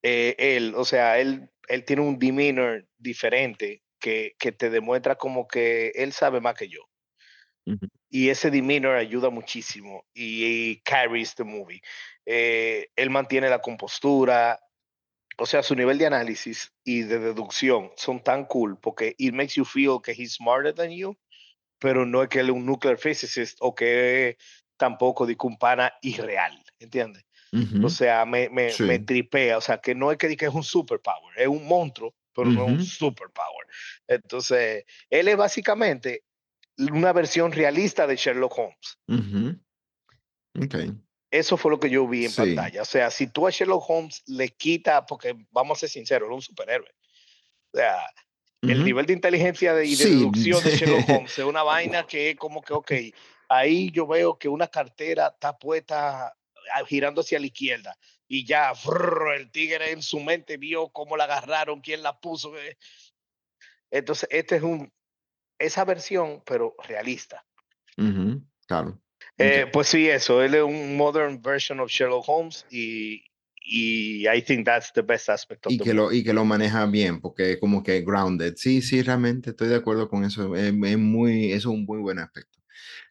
él, 0.02 0.74
o 0.76 0.84
sea, 0.84 1.18
él, 1.18 1.50
él 1.68 1.84
tiene 1.84 2.02
un 2.02 2.18
demeanor 2.18 2.86
diferente 2.98 3.82
que, 3.98 4.34
que, 4.38 4.52
te 4.52 4.70
demuestra 4.70 5.16
como 5.16 5.46
que 5.46 5.88
él 5.94 6.12
sabe 6.12 6.40
más 6.40 6.54
que 6.54 6.68
yo. 6.68 6.80
Y 8.08 8.30
ese 8.30 8.50
demeanor 8.50 8.96
ayuda 8.96 9.30
muchísimo 9.30 10.04
y, 10.14 10.80
carries 10.82 11.34
the 11.34 11.44
movie. 11.44 11.80
él 12.24 13.10
mantiene 13.10 13.48
la 13.48 13.60
compostura, 13.60 14.58
o 15.40 15.46
sea, 15.46 15.62
su 15.62 15.74
nivel 15.74 15.96
de 15.96 16.06
análisis 16.06 16.70
y 16.84 17.02
de 17.02 17.18
deducción 17.18 17.90
son 17.96 18.22
tan 18.22 18.44
cool 18.44 18.78
porque 18.78 19.14
it 19.16 19.32
makes 19.32 19.54
you 19.54 19.64
feel 19.64 19.98
que 20.02 20.12
he's 20.12 20.34
smarter 20.34 20.74
than 20.74 20.90
you, 20.90 21.16
pero 21.78 22.04
no 22.04 22.22
es 22.22 22.28
que 22.28 22.40
él 22.40 22.50
es 22.50 22.54
un 22.54 22.66
nuclear 22.66 22.98
physicist 22.98 23.56
o 23.60 23.74
que 23.74 24.36
tampoco 24.76 25.26
de 25.26 25.36
un 25.42 25.58
pana 25.58 25.92
irreal, 26.02 26.62
¿entiendes? 26.78 27.24
O 27.82 27.88
sea, 27.88 28.24
me, 28.26 28.48
me, 28.48 28.70
me, 28.78 29.00
tripea, 29.00 29.58
o 29.58 29.60
sea, 29.60 29.78
que 29.78 29.92
no 29.92 30.12
es 30.12 30.18
que, 30.18 30.36
que 30.36 30.46
es 30.46 30.54
un 30.54 30.62
superpower, 30.62 31.36
es 31.36 31.48
un 31.48 31.66
monstruo, 31.66 32.14
pero 32.32 32.48
no 32.48 32.66
es 32.66 32.70
un 32.70 32.84
superpower. 32.84 33.66
Entonces, 34.06 34.84
él 35.08 35.26
es 35.26 35.36
básicamente 35.36 36.22
una 36.78 37.12
versión 37.12 37.50
realista 37.50 38.06
de 38.06 38.14
Sherlock 38.14 38.56
Holmes. 38.56 38.98
Okay. 40.64 40.92
Eso 41.30 41.56
fue 41.56 41.70
lo 41.70 41.78
que 41.78 41.90
yo 41.90 42.08
vi 42.08 42.26
en 42.26 42.34
pantalla. 42.34 42.82
O 42.82 42.84
sea, 42.84 43.10
si 43.10 43.28
tú 43.28 43.46
a 43.46 43.50
Sherlock 43.50 43.88
Holmes 43.88 44.22
le 44.26 44.48
quita, 44.48 45.06
porque 45.06 45.36
vamos 45.50 45.78
a 45.78 45.80
ser 45.80 45.90
sinceros, 45.90 46.26
era 46.26 46.34
un 46.34 46.42
superhéroe. 46.42 46.90
O 47.72 47.76
sea, 47.76 48.10
el 48.62 48.84
nivel 48.84 49.06
de 49.06 49.12
inteligencia 49.12 49.82
y 49.82 49.94
de 49.94 50.04
deducción 50.06 50.62
de 50.62 50.76
Sherlock 50.76 51.08
Holmes 51.08 51.38
es 51.38 51.44
una 51.44 51.62
vaina 51.62 52.06
que 52.06 52.30
es 52.30 52.36
como 52.36 52.60
que, 52.62 52.72
ok, 52.72 52.92
ahí 53.48 53.90
yo 53.90 54.06
veo 54.06 54.38
que 54.38 54.48
una 54.48 54.68
cartera 54.68 55.28
está 55.28 55.56
puesta 55.56 56.28
ah, 56.28 56.84
girando 56.86 57.20
hacia 57.20 57.38
la 57.38 57.46
izquierda 57.46 57.96
y 58.26 58.44
ya 58.44 58.72
el 59.34 59.50
tigre 59.50 59.90
en 59.90 60.02
su 60.02 60.20
mente 60.20 60.56
vio 60.56 60.88
cómo 60.90 61.16
la 61.16 61.24
agarraron, 61.24 61.80
quién 61.80 62.02
la 62.02 62.20
puso. 62.20 62.56
Eh. 62.58 62.78
Entonces, 63.90 64.28
este 64.30 64.56
es 64.56 64.62
un, 64.62 64.92
esa 65.58 65.84
versión, 65.84 66.42
pero 66.46 66.76
realista. 66.86 67.44
Claro. 68.66 69.00
Eh, 69.40 69.66
pues 69.72 69.88
sí, 69.88 70.08
eso. 70.08 70.42
Él 70.42 70.54
es 70.54 70.62
un 70.62 70.96
modern 70.96 71.40
version 71.40 71.80
of 71.80 71.90
Sherlock 71.90 72.24
Holmes 72.26 72.66
y, 72.70 73.22
y 73.56 74.28
I 74.28 74.42
think 74.42 74.66
that's 74.66 74.92
the 74.92 75.02
best 75.02 75.28
aspect 75.28 75.66
of 75.66 75.72
y 75.72 75.78
que 75.78 75.94
lo 75.94 76.12
Y 76.12 76.22
que 76.22 76.32
lo 76.32 76.44
maneja 76.44 76.84
bien, 76.86 77.20
porque 77.20 77.58
como 77.58 77.82
que 77.82 78.02
grounded. 78.02 78.54
Sí, 78.56 78.82
sí, 78.82 79.02
realmente 79.02 79.50
estoy 79.50 79.68
de 79.68 79.76
acuerdo 79.76 80.08
con 80.08 80.24
eso. 80.24 80.54
Es, 80.54 80.72
muy, 80.72 81.52
es 81.52 81.64
un 81.64 81.84
muy 81.84 81.98
buen 81.98 82.18
aspecto. 82.18 82.58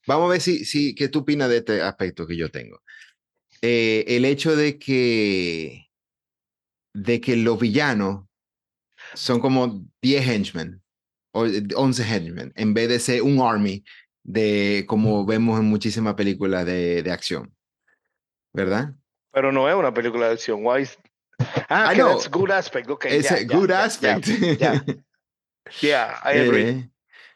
Vamos 0.06 0.28
a 0.28 0.32
ver 0.34 0.42
si, 0.42 0.66
si, 0.66 0.96
qué 0.96 1.10
tú 1.10 1.20
opinas 1.20 1.50
de 1.50 1.58
este 1.58 1.82
aspecto 1.82 2.28
que 2.28 2.38
yo 2.38 2.50
tengo. 2.50 2.82
Eh, 3.62 4.06
el 4.08 4.26
hecho 4.26 4.56
de 4.56 4.80
que, 4.80 5.90
de 6.94 7.20
que 7.20 7.36
los 7.36 7.60
villanos 7.60 8.26
son 9.14 9.40
como 9.40 9.86
10 10.02 10.28
henchmen 10.28 10.82
o 11.32 11.46
11 11.76 12.04
henchmen 12.04 12.54
en 12.56 12.74
vez 12.74 12.90
de 12.90 13.00
ser 13.00 13.22
un 13.22 13.40
army 13.42 13.84
de 14.24 14.86
como 14.88 15.26
vemos 15.26 15.60
en 15.60 15.66
muchísimas 15.66 16.14
películas 16.16 16.66
de, 16.66 17.02
de 17.04 17.12
acción, 17.12 17.54
¿verdad? 18.54 18.94
Pero 19.32 19.52
no 19.52 19.70
es 19.70 19.76
una 19.76 19.94
película 19.94 20.28
de 20.28 20.34
acción. 20.34 20.60
Why 20.66 20.82
is- 20.84 20.98
Ah, 21.70 21.90
que 21.92 22.00
know. 22.02 22.10
that's 22.18 22.30
good 22.30 22.52
aspect. 22.52 22.90
Okay, 22.90 23.18
Es 23.18 23.30
ya, 23.30 23.44
good 23.44 23.70
ya, 23.70 23.84
aspect. 23.84 24.26
ya, 24.60 24.84
Yeah, 25.82 26.20
I 26.26 26.40
agree. 26.40 26.62
Eh, 26.64 26.90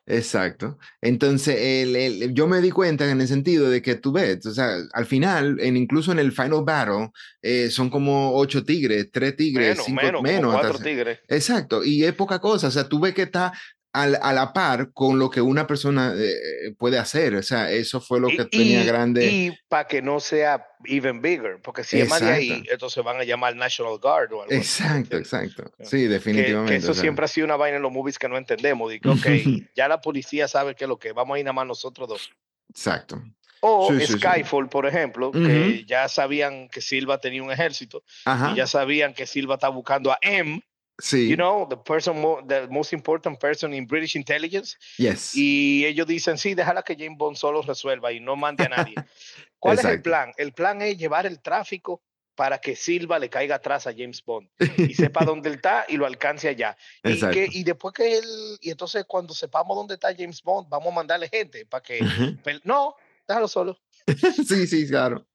exacto. 0.08 0.78
Entonces, 1.02 1.56
el- 1.60 1.96
el- 1.96 2.34
yo 2.34 2.48
me 2.48 2.62
di 2.62 2.72
cuenta 2.72 3.10
en 3.10 3.22
el 3.22 3.28
sentido 3.28 3.70
de 3.70 3.82
que 3.82 3.96
tú 3.96 4.12
ves, 4.12 4.46
o 4.46 4.52
sea, 4.52 4.76
al 4.94 5.06
final, 5.06 5.60
en, 5.62 5.78
incluso 5.78 6.12
en 6.12 6.20
el 6.20 6.32
final 6.32 6.64
battle, 6.66 7.12
eh, 7.42 7.70
son 7.70 7.90
como 7.90 8.36
ocho 8.36 8.66
tigres, 8.66 9.10
tres 9.12 9.36
tigres, 9.38 9.70
menos, 9.78 9.86
cinco, 9.86 10.02
menos, 10.02 10.22
menos. 10.24 10.42
como 10.46 10.58
hasta- 10.58 10.68
cuatro 10.70 10.84
tigres. 10.84 11.20
Exacto, 11.28 11.84
y 11.84 12.04
es 12.04 12.14
poca 12.14 12.40
cosa, 12.40 12.68
o 12.68 12.72
sea, 12.72 12.90
tú 12.90 13.00
ves 13.00 13.14
que 13.14 13.22
está 13.24 13.54
al- 13.94 14.20
a 14.22 14.34
la 14.34 14.52
par 14.54 14.92
con 14.92 15.20
lo 15.20 15.30
que 15.30 15.40
una 15.40 15.68
persona 15.68 16.14
eh, 16.18 16.74
puede 16.78 16.98
hacer, 16.98 17.36
o 17.36 17.44
sea, 17.44 17.72
eso 17.72 18.02
fue 18.02 18.20
lo 18.20 18.28
que 18.28 18.46
tenía 18.46 18.84
grande. 18.84 19.26
Y 19.26 19.58
para 19.70 19.88
que 19.88 20.02
no 20.02 20.20
sea 20.20 20.66
even 20.86 21.22
bigger, 21.22 21.62
porque 21.62 21.84
si 21.84 22.02
es 22.02 22.10
más 22.10 22.20
de 22.22 22.32
ahí, 22.32 22.50
Exacto. 22.50 22.72
entonces 22.74 23.04
van 23.04 23.18
a 23.18 23.24
llamar 23.24 23.56
National 23.56 24.00
Guard 24.00 24.34
o 24.34 24.42
algo 24.42 24.46
así, 24.48 24.56
Exacto, 24.56 25.16
¿entiendes? 25.18 25.34
exacto. 25.34 25.72
Que- 25.78 25.86
Sí, 25.86 25.98
Que, 25.98 26.10
definitivamente. 26.10 26.72
que 26.72 26.78
eso 26.78 26.92
o 26.92 26.94
sea, 26.94 27.02
siempre 27.02 27.26
ha 27.26 27.28
sido 27.28 27.46
una 27.46 27.56
vaina 27.56 27.78
en 27.78 27.84
los 27.84 27.92
movies 27.92 28.18
que 28.20 28.28
no 28.28 28.38
entendemos. 28.38 28.90
De 28.92 29.00
que, 29.00 29.10
ok, 29.10 29.26
ya 29.76 29.88
la 29.88 30.02
policía 30.02 30.48
sabe 30.48 30.76
que 30.76 30.86
es 30.86 30.88
lo 30.90 30.98
que 30.98 31.12
vamos 31.14 31.36
a 31.36 31.40
ir 31.40 31.46
nada 31.46 31.54
más 31.54 31.68
nosotros 31.68 32.10
dos. 32.10 32.30
Exacto. 32.70 33.22
O 33.62 33.90
Sí, 33.94 34.00
sí, 34.02 34.08
sí. 34.08 34.14
Skyfall, 34.20 34.68
por 34.68 34.86
ejemplo, 34.86 35.32
que 35.32 35.86
ya 35.88 36.10
sabían 36.10 36.68
que 36.68 36.82
Silva 36.82 37.20
tenía 37.20 37.42
un 37.44 37.50
ejército 37.52 38.04
Ajá. 38.26 38.52
y 38.52 38.56
ya 38.58 38.68
sabían 38.68 39.14
que 39.14 39.26
Silva 39.26 39.54
está 39.54 39.70
buscando 39.70 40.12
a 40.12 40.18
M, 40.22 40.62
Sí. 41.02 41.28
you 41.28 41.36
know, 41.36 41.68
the 41.68 41.76
person, 41.78 42.22
mo- 42.22 42.42
the 42.48 42.68
most 42.70 42.94
important 42.94 43.40
person 43.40 43.74
in 43.74 43.88
British 43.88 44.16
intelligence. 44.16 44.78
yes. 44.98 45.36
Y 45.36 45.86
ellos 45.86 46.06
dicen, 46.08 46.38
sí, 46.38 46.54
déjala 46.54 46.84
que 46.84 46.96
James 46.96 47.18
Bond 47.18 47.36
solo 47.36 47.62
resuelva 47.64 48.12
y 48.12 48.20
no 48.20 48.36
mande 48.36 48.66
a 48.66 48.70
nadie. 48.70 48.96
¿Cuál 49.60 49.80
es 49.80 49.86
el 49.86 49.90
Exacto. 49.92 50.10
plan? 50.10 50.32
El 50.38 50.54
plan 50.54 50.82
es 50.82 50.98
llevar 50.98 51.26
el 51.26 51.42
tráfico 51.42 52.04
para 52.36 52.58
que 52.60 52.76
Silva 52.76 53.20
le 53.20 53.30
caiga 53.30 53.56
atrás 53.56 53.86
a 53.88 53.92
James 53.92 54.24
Bond 54.24 54.50
y 54.78 54.94
sepa 54.96 55.24
dónde 55.26 55.50
él 55.50 55.56
está 55.56 55.86
y 55.88 55.98
lo 55.98 56.06
alcance 56.06 56.48
allá. 56.48 56.76
Y, 57.04 57.14
Exacto. 57.14 57.34
que, 57.36 57.48
y 57.52 57.64
después 57.64 57.94
que 57.94 58.18
él, 58.18 58.26
y 58.62 58.70
entonces 58.72 59.06
cuando 59.08 59.34
sepamos 59.34 59.76
dónde 59.76 59.96
está 59.96 60.14
James 60.16 60.42
Bond, 60.44 60.68
vamos 60.70 60.92
a 60.92 60.96
mandarle 60.96 61.28
gente 61.30 61.66
para 61.66 61.82
que... 61.84 62.02
Ujú. 62.04 62.24
pel- 62.44 62.62
No, 62.64 62.96
déjalo 63.28 63.48
solo. 63.48 63.80
sí, 64.48 64.68
sí, 64.68 64.88
claro. 64.88 65.26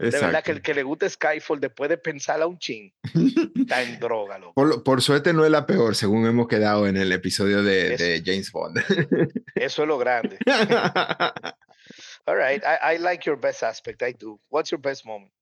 De 0.00 0.10
verdad 0.10 0.42
que 0.42 0.50
el 0.52 0.58
Exacto. 0.58 0.62
que 0.62 0.74
le 0.74 0.82
guste 0.82 1.08
Skyfall 1.10 1.60
después 1.60 1.90
de 1.90 1.98
pensar 1.98 2.40
a 2.40 2.46
un 2.46 2.58
chin, 2.58 2.92
está 3.54 3.82
en 3.82 3.98
droga, 4.00 4.38
loco. 4.38 4.54
Por, 4.54 4.82
por 4.82 5.02
suerte 5.02 5.32
no 5.32 5.44
es 5.44 5.50
la 5.50 5.66
peor, 5.66 5.94
según 5.94 6.26
hemos 6.26 6.48
quedado 6.48 6.86
en 6.86 6.96
el 6.96 7.12
episodio 7.12 7.62
de, 7.62 7.94
Es- 7.94 8.00
de 8.00 8.22
James 8.24 8.50
Bond. 8.50 8.78
Eso 9.54 9.82
es 9.82 9.88
lo 9.88 9.98
grande. 9.98 10.38
All 12.26 12.36
right, 12.36 12.62
I, 12.64 12.94
I 12.94 12.98
like 12.98 13.24
your 13.26 13.38
best 13.38 13.62
aspect, 13.62 14.02
I 14.02 14.12
do. 14.18 14.40
What's 14.50 14.70
your 14.70 14.80
best 14.80 15.04
moment? 15.04 15.32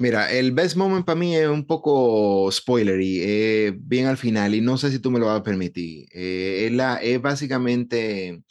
Mira, 0.00 0.30
el 0.32 0.52
best 0.52 0.76
moment 0.76 1.04
para 1.06 1.16
mí 1.18 1.36
es 1.36 1.48
un 1.48 1.64
poco 1.66 2.50
spoilery, 2.52 3.20
eh, 3.22 3.72
bien 3.76 4.06
al 4.06 4.16
final, 4.16 4.54
y 4.54 4.60
no 4.60 4.76
sé 4.76 4.90
si 4.90 4.98
tú 4.98 5.10
me 5.10 5.18
lo 5.18 5.26
vas 5.26 5.40
a 5.40 5.42
permitir. 5.42 6.06
Eh, 6.12 6.66
es, 6.66 6.72
la, 6.72 6.96
es 6.96 7.20
básicamente 7.20 8.42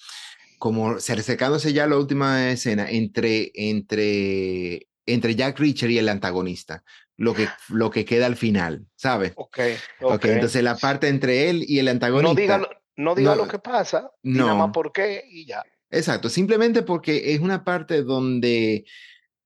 como 0.60 1.00
se- 1.00 1.14
acercándose 1.14 1.72
ya 1.74 1.84
a 1.84 1.88
la 1.88 1.98
última 1.98 2.50
escena 2.52 2.90
entre, 2.90 3.52
entre, 3.54 4.88
entre 5.08 5.34
Jack 5.36 5.58
Reacher 5.60 5.90
y 5.90 5.98
el 5.98 6.10
antagonista, 6.10 6.84
lo 7.18 7.34
que, 7.34 7.48
lo 7.70 7.90
que 7.90 8.06
queda 8.06 8.28
al 8.28 8.36
final, 8.36 8.86
¿sabes? 8.96 9.34
Ok, 9.36 9.58
Ok, 10.02 10.12
ok. 10.14 10.26
entonces 10.26 10.62
la 10.62 10.76
parte 10.78 11.08
entre 11.08 11.50
él 11.50 11.64
y 11.68 11.80
el 11.80 11.88
antagonista. 11.88 12.30
no 12.30 12.36
diga, 12.40 12.70
no 12.96 13.16
diga 13.16 13.36
no, 13.36 13.44
lo 13.44 13.48
que 13.48 13.58
pasa, 13.58 14.12
y 14.22 14.32
nada 14.34 14.52
no. 14.52 14.58
más 14.60 14.72
por 14.72 14.92
qué 14.92 15.24
y 15.28 15.46
ya. 15.48 15.64
Exacto, 15.90 16.30
simplemente 16.30 16.84
porque 16.84 17.34
es 17.34 17.40
una 17.40 17.64
parte 17.64 18.04
donde, 18.04 18.86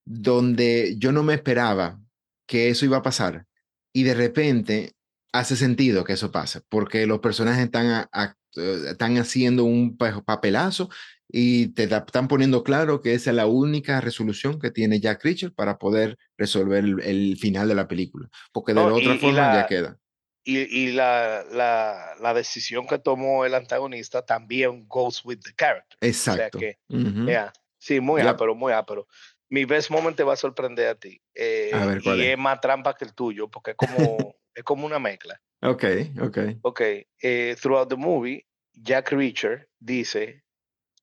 donde 0.06 0.96
yo 0.98 1.12
no 1.12 1.24
me 1.24 1.34
esperaba 1.36 2.00
que 2.48 2.70
eso 2.70 2.86
iba 2.86 2.98
a 2.98 3.02
pasar 3.04 3.46
y 3.94 4.04
de 4.04 4.14
repente 4.14 4.94
hace 5.32 5.56
sentido 5.56 6.04
que 6.04 6.14
eso 6.14 6.32
pase, 6.32 6.62
porque 6.68 7.06
los 7.06 7.20
personajes 7.20 7.64
están, 7.66 7.88
a- 7.88 8.10
a- 8.12 8.36
eh, 8.58 8.82
están 8.90 9.18
haciendo 9.18 9.64
un 9.64 9.96
pa- 9.96 10.22
papelazo 10.24 10.90
y 11.32 11.70
te 11.70 11.84
están 11.84 12.28
poniendo 12.28 12.64
claro 12.64 13.02
que 13.02 13.14
esa 13.14 13.30
es 13.30 13.36
la 13.36 13.48
única 13.48 14.02
resolución 14.02 14.60
que 14.60 14.72
tiene 14.72 15.00
Jack 15.00 15.24
Reacher 15.24 15.54
para 15.54 15.78
poder 15.78 16.18
resolver 16.38 16.84
el, 16.84 17.00
el 17.02 17.38
final 17.38 17.68
de 17.68 17.76
la 17.76 17.88
película, 17.88 18.30
porque 18.52 18.74
de 18.74 18.82
No, 18.82 18.88
la 18.90 18.94
otra 18.96 19.14
y- 19.14 19.16
y 19.16 19.20
forma 19.20 19.48
la- 19.48 19.54
ya 19.62 19.68
queda. 19.68 19.98
Y, 20.44 20.58
y 20.60 20.92
la, 20.92 21.44
la, 21.52 22.16
la 22.20 22.34
decisión 22.34 22.88
que 22.88 22.98
tomó 22.98 23.46
el 23.46 23.54
antagonista 23.54 24.26
también 24.26 24.88
goes 24.88 25.24
with 25.24 25.40
the 25.44 25.52
character. 25.56 25.98
Exacto. 26.02 26.58
que, 26.58 26.80
Ujú. 26.90 27.28
Yeah. 27.28 27.54
Sí, 27.78 28.00
muy 28.00 28.22
Yep. 28.22 28.30
ápero, 28.32 28.56
muy 28.56 28.74
ápero. 28.74 29.08
Mi 29.50 29.66
best 29.66 29.92
moment 29.92 30.16
te 30.18 30.24
va 30.24 30.34
a 30.34 30.38
sorprender 30.38 30.88
a 30.88 30.96
ti. 30.96 31.22
eh, 31.36 31.70
A 31.74 31.86
ver, 31.86 32.02
¿cuál 32.02 32.20
y 32.20 32.24
es? 32.24 32.32
es 32.34 32.38
más 32.40 32.60
trampa 32.60 32.96
que 32.96 33.06
el 33.06 33.14
tuyo, 33.14 33.50
porque 33.50 33.72
es 33.72 33.78
como, 33.78 34.36
es 34.56 34.64
como 34.64 34.86
una 34.88 34.98
mezcla. 34.98 35.40
Ok, 35.62 35.84
ok. 36.22 36.38
Ok, 36.64 36.82
eh, 37.22 37.56
throughout 37.62 37.90
the 37.90 37.96
movie, 37.96 38.48
Jack 38.74 39.12
Reacher 39.12 39.70
dice, 39.80 40.44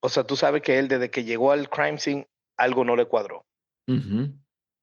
o 0.01 0.09
sea, 0.09 0.23
tú 0.23 0.35
sabes 0.35 0.61
que 0.61 0.77
él 0.79 0.87
desde 0.87 1.09
que 1.11 1.23
llegó 1.23 1.51
al 1.51 1.69
crime 1.69 1.97
scene, 1.99 2.27
algo 2.57 2.83
no 2.85 2.95
le 2.95 3.05
cuadró. 3.05 3.45
Ujú. 3.87 4.33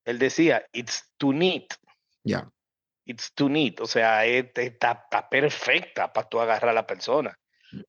Él 0.04 0.18
decía, 0.18 0.66
it's 0.72 1.10
too 1.16 1.32
neat, 1.32 1.64
Ya. 2.24 2.50
it's 3.06 3.32
too 3.34 3.48
neat, 3.48 3.80
o 3.80 3.86
sea, 3.86 4.24
es- 4.26 4.46
está, 4.54 4.92
está 4.92 5.28
perfecta 5.28 6.12
para 6.12 6.28
tú 6.28 6.40
agarrar 6.40 6.70
a 6.70 6.74
la 6.74 6.86
persona. 6.86 7.38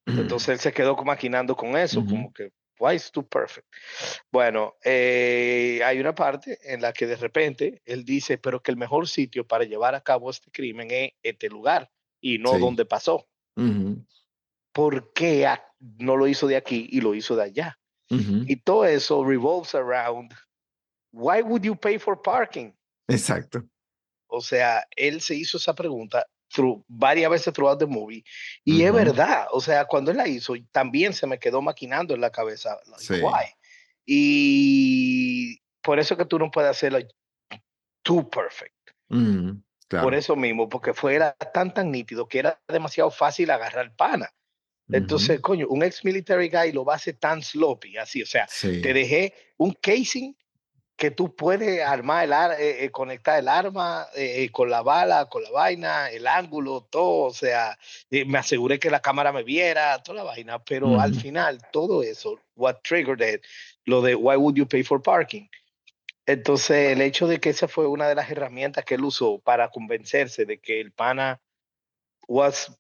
Entonces 0.06 0.50
él 0.50 0.60
se 0.60 0.74
quedó 0.74 0.96
maquinando 1.04 1.56
con 1.56 1.78
eso, 1.78 2.00
Ujú. 2.00 2.10
como 2.10 2.34
que, 2.34 2.52
why 2.80 2.96
is 2.96 3.12
too 3.12 3.26
perfect? 3.28 3.68
Bueno, 4.32 4.76
eh, 4.84 5.82
hay 5.86 6.00
una 6.00 6.14
parte 6.16 6.58
en 6.64 6.82
la 6.82 6.92
que 6.94 7.06
de 7.08 7.16
repente 7.16 7.82
él 7.86 8.04
dice, 8.04 8.38
pero 8.38 8.62
que 8.62 8.72
el 8.72 8.78
mejor 8.78 9.08
sitio 9.08 9.46
para 9.48 9.64
llevar 9.66 9.96
a 9.96 10.02
cabo 10.02 10.30
este 10.30 10.50
crimen 10.52 10.90
es 10.92 11.12
este 11.24 11.50
lugar 11.50 11.90
y 12.20 12.38
no 12.40 12.54
Sí. 12.56 12.60
donde 12.60 12.86
pasó. 12.86 13.28
Ujú, 13.56 14.06
¿Por 14.72 15.14
qué 15.14 15.46
a- 15.48 15.64
no 15.80 16.18
lo 16.18 16.28
hizo 16.28 16.48
de 16.48 16.56
aquí 16.56 16.88
y 16.92 17.02
lo 17.02 17.14
hizo 17.16 17.36
de 17.36 17.44
allá? 17.44 17.80
Y 18.10 18.56
todo 18.58 18.86
eso 18.86 19.26
revolves 19.26 19.76
around, 19.76 20.34
why 21.12 21.42
would 21.42 21.64
you 21.64 21.76
pay 21.76 22.00
for 22.00 22.22
parking? 22.22 22.72
Exacto. 23.08 23.64
O 24.28 24.40
sea, 24.42 24.88
él 24.96 25.20
se 25.22 25.36
hizo 25.36 25.58
esa 25.58 25.74
pregunta 25.74 26.26
through, 26.54 26.84
varias 26.88 27.30
veces 27.30 27.54
throughout 27.54 27.80
the 27.80 27.86
movie. 27.86 28.24
Y 28.64 28.84
es 28.84 28.94
verdad, 28.94 29.48
o 29.52 29.60
sea, 29.60 29.86
cuando 29.86 30.12
él 30.12 30.18
la 30.18 30.28
hizo, 30.28 30.54
también 30.72 31.14
se 31.14 31.28
me 31.28 31.38
quedó 31.38 31.62
maquinando 31.62 32.14
en 32.14 32.22
la 32.22 32.30
cabeza. 32.32 32.78
like, 32.86 33.04
Sí. 33.04 33.22
why? 33.22 33.46
Y 34.06 35.62
por 35.82 36.00
eso 36.00 36.16
que 36.18 36.26
tú 36.26 36.40
no 36.40 36.50
puedes 36.50 36.72
hacerlo 36.72 37.00
too 38.04 38.30
perfect. 38.30 38.74
Claro. 39.10 40.04
Por 40.06 40.16
eso 40.16 40.36
mismo, 40.36 40.68
porque 40.68 40.94
fuera 40.94 41.34
tan 41.54 41.74
tan 41.74 41.92
nítido 41.92 42.28
que 42.28 42.40
era 42.40 42.62
demasiado 42.68 43.12
fácil 43.12 43.52
agarrar 43.52 43.96
pana. 43.96 44.30
Entonces, 44.90 45.42
coño, 45.42 45.68
un 45.68 45.84
ex 45.84 46.06
military 46.06 46.50
guy 46.50 46.72
lo 46.72 46.86
va 46.86 46.94
a 46.94 46.96
hacer 46.96 47.16
tan 47.18 47.42
sloppy, 47.44 47.98
así, 47.98 48.22
o 48.22 48.26
sea, 48.26 48.48
Sí. 48.50 48.82
te 48.82 48.94
dejé 48.94 49.34
un 49.58 49.74
casing 49.74 50.34
que 50.96 51.12
tú 51.12 51.36
puedes 51.36 51.82
armar 51.86 52.24
el 52.24 52.34
ar- 52.34 52.60
eh, 52.60 52.86
eh, 52.86 52.90
conectar 52.90 53.38
el 53.38 53.48
arma 53.50 54.08
eh, 54.16 54.50
con 54.52 54.70
la 54.70 54.82
bala, 54.82 55.26
con 55.26 55.44
la 55.44 55.52
vaina, 55.52 56.10
el 56.10 56.26
ángulo, 56.26 56.88
todo, 56.90 57.26
o 57.26 57.34
sea, 57.34 57.78
eh, 58.10 58.26
me 58.26 58.40
aseguré 58.40 58.80
que 58.80 58.90
la 58.90 59.00
cámara 59.02 59.32
me 59.32 59.44
viera, 59.44 60.02
toda 60.02 60.16
la 60.18 60.24
vaina, 60.24 60.58
pero 60.64 61.00
al 61.00 61.14
final 61.14 61.60
todo 61.72 62.02
eso, 62.02 62.40
what 62.56 62.78
triggered 62.82 63.22
it, 63.22 63.44
lo 63.86 64.02
de 64.02 64.16
why 64.16 64.36
would 64.38 64.56
you 64.56 64.66
pay 64.68 64.82
for 64.84 65.00
parking. 65.02 65.48
Entonces, 66.26 66.92
el 66.94 67.02
hecho 67.02 67.28
de 67.28 67.40
que 67.40 67.50
esa 67.52 67.68
fue 67.68 67.86
una 67.88 68.08
de 68.10 68.16
las 68.16 68.30
herramientas 68.32 68.84
que 68.84 68.96
él 68.96 69.04
usó 69.04 69.38
para 69.40 69.70
convencerse 69.70 70.46
de 70.46 70.58
que 70.60 70.82
el 70.82 70.92
pana 70.94 71.40
was 72.28 72.72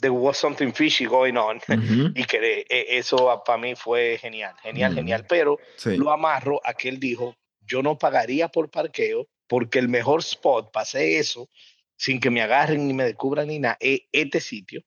there 0.00 0.10
was 0.12 0.36
something 0.38 0.72
fishy 0.72 1.06
going 1.06 1.36
on 1.36 1.58
Ujú, 1.68 2.12
y 2.14 2.24
que 2.24 2.40
de- 2.40 2.66
e- 2.68 2.98
eso 2.98 3.42
para 3.44 3.58
mí 3.58 3.74
fue 3.74 4.18
genial, 4.20 4.54
genial, 4.62 4.92
Ujú. 4.92 5.00
genial, 5.00 5.24
pero 5.28 5.58
Sí. 5.76 5.96
lo 5.96 6.10
amarro 6.10 6.60
a 6.64 6.74
que 6.74 6.88
él 6.88 6.98
dijo, 7.00 7.36
yo 7.66 7.82
no 7.82 7.98
pagaría 7.98 8.48
por 8.48 8.70
parqueo 8.70 9.26
porque 9.46 9.78
el 9.78 9.88
mejor 9.88 10.20
spot 10.20 10.70
para 10.72 10.82
hacer 10.82 11.02
eso, 11.18 11.48
sin 11.96 12.20
que 12.20 12.30
me 12.30 12.42
agarren 12.42 12.86
ni 12.86 12.94
me 12.94 13.04
descubran 13.04 13.48
ni 13.48 13.58
nada, 13.58 13.76
es 13.80 14.00
este 14.12 14.40
sitio. 14.40 14.82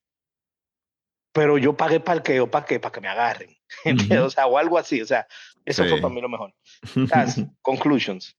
Pero 1.34 1.56
yo 1.58 1.76
pagué 1.76 1.98
parqueo, 2.00 2.50
¿para 2.50 2.66
qué? 2.66 2.78
Para 2.78 2.92
que 2.92 3.00
me 3.00 3.08
agarren. 3.08 3.56
¿entiendes? 3.84 4.18
Ujú. 4.18 4.26
O 4.26 4.30
sea, 4.30 4.46
o 4.46 4.58
algo 4.58 4.78
así. 4.78 5.00
O 5.00 5.06
sea, 5.06 5.26
eso 5.64 5.82
fue 5.84 5.96
Sí. 5.96 6.02
para 6.02 6.12
mí 6.14 6.20
lo 6.20 6.28
mejor. 6.28 6.54
Conclusions. 7.62 8.36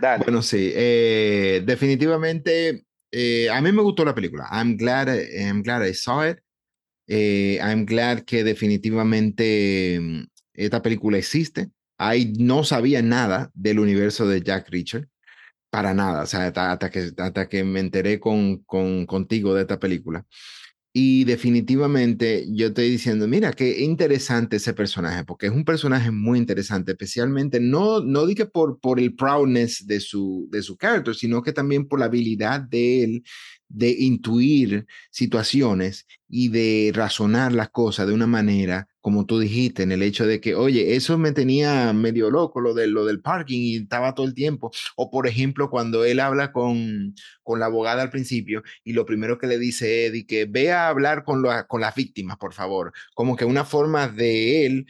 Dale. 0.00 0.22
Bueno, 0.24 0.42
sí, 0.42 0.72
eh, 0.74 1.62
definitivamente 1.64 2.84
eh, 3.10 3.48
a 3.50 3.60
mí 3.60 3.72
me 3.72 3.82
gustó 3.82 4.04
la 4.04 4.14
película. 4.14 4.48
I'm 4.50 4.76
glad, 4.76 5.08
I'm 5.08 5.62
glad 5.62 5.86
I 5.86 5.94
saw 5.94 6.28
it. 6.28 6.38
Eh, 7.06 7.58
I'm 7.62 7.86
glad 7.86 8.24
que 8.24 8.44
definitivamente 8.44 9.98
mm, 10.00 10.24
esta 10.54 10.82
película 10.82 11.18
existe. 11.18 11.70
Ahí 11.96 12.32
no 12.38 12.64
sabía 12.64 13.02
nada 13.02 13.50
del 13.54 13.78
universo 13.80 14.28
de 14.28 14.42
Jack 14.42 14.68
Reacher, 14.70 15.08
para 15.70 15.94
nada, 15.94 16.22
o 16.22 16.26
sea, 16.26 16.46
hasta, 16.46 16.72
hasta 16.72 16.90
que, 16.90 17.10
hasta 17.16 17.48
que 17.48 17.64
me 17.64 17.80
enteré 17.80 18.20
con, 18.20 18.58
con, 18.64 19.06
contigo 19.06 19.54
de 19.54 19.62
esta 19.62 19.78
película. 19.80 20.24
Y 21.00 21.22
definitivamente 21.22 22.44
yo 22.50 22.66
estoy 22.66 22.90
diciendo, 22.90 23.28
mira, 23.28 23.52
qué 23.52 23.84
interesante 23.84 24.56
ese 24.56 24.74
personaje, 24.74 25.22
porque 25.22 25.46
es 25.46 25.52
un 25.52 25.64
personaje 25.64 26.10
muy 26.10 26.40
interesante, 26.40 26.90
especialmente 26.90 27.60
no, 27.60 28.00
no 28.00 28.26
di 28.26 28.34
que 28.34 28.46
por, 28.46 28.80
por 28.80 28.98
el 28.98 29.14
proudness 29.14 29.86
de 29.86 30.00
su, 30.00 30.48
de 30.50 30.60
su 30.60 30.76
character, 30.76 31.14
sino 31.14 31.40
que 31.40 31.52
también 31.52 31.86
por 31.86 32.00
la 32.00 32.06
habilidad 32.06 32.62
de 32.62 33.04
él 33.04 33.22
de 33.68 33.90
intuir 33.90 34.86
situaciones 35.12 36.04
y 36.28 36.48
de 36.48 36.90
razonar 36.92 37.52
las 37.52 37.70
cosas 37.70 38.08
de 38.08 38.14
una 38.14 38.26
manera, 38.26 38.87
como 39.00 39.26
tú 39.26 39.38
dijiste, 39.38 39.82
en 39.82 39.92
el 39.92 40.02
hecho 40.02 40.26
de 40.26 40.40
que, 40.40 40.54
oye, 40.54 40.96
eso 40.96 41.18
me 41.18 41.32
tenía 41.32 41.92
medio 41.92 42.30
loco, 42.30 42.60
lo, 42.60 42.74
de, 42.74 42.86
lo 42.88 43.04
del 43.06 43.20
parking 43.20 43.60
y 43.60 43.76
estaba 43.76 44.14
todo 44.14 44.26
el 44.26 44.34
tiempo. 44.34 44.70
O 44.96 45.10
por 45.10 45.26
ejemplo, 45.26 45.70
cuando 45.70 46.04
él 46.04 46.20
habla 46.20 46.52
con, 46.52 47.14
con 47.42 47.60
la 47.60 47.66
abogada 47.66 48.02
al 48.02 48.10
principio 48.10 48.62
y 48.84 48.92
lo 48.92 49.06
primero 49.06 49.38
que 49.38 49.46
le 49.46 49.58
dice 49.58 50.06
Eddie, 50.06 50.26
que 50.26 50.44
ve 50.46 50.72
a 50.72 50.88
hablar 50.88 51.24
con, 51.24 51.44
con 51.68 51.80
las 51.80 51.94
víctimas, 51.94 52.36
por 52.38 52.54
favor, 52.54 52.92
como 53.14 53.36
que 53.36 53.44
una 53.44 53.64
forma 53.64 54.08
de 54.08 54.66
él 54.66 54.86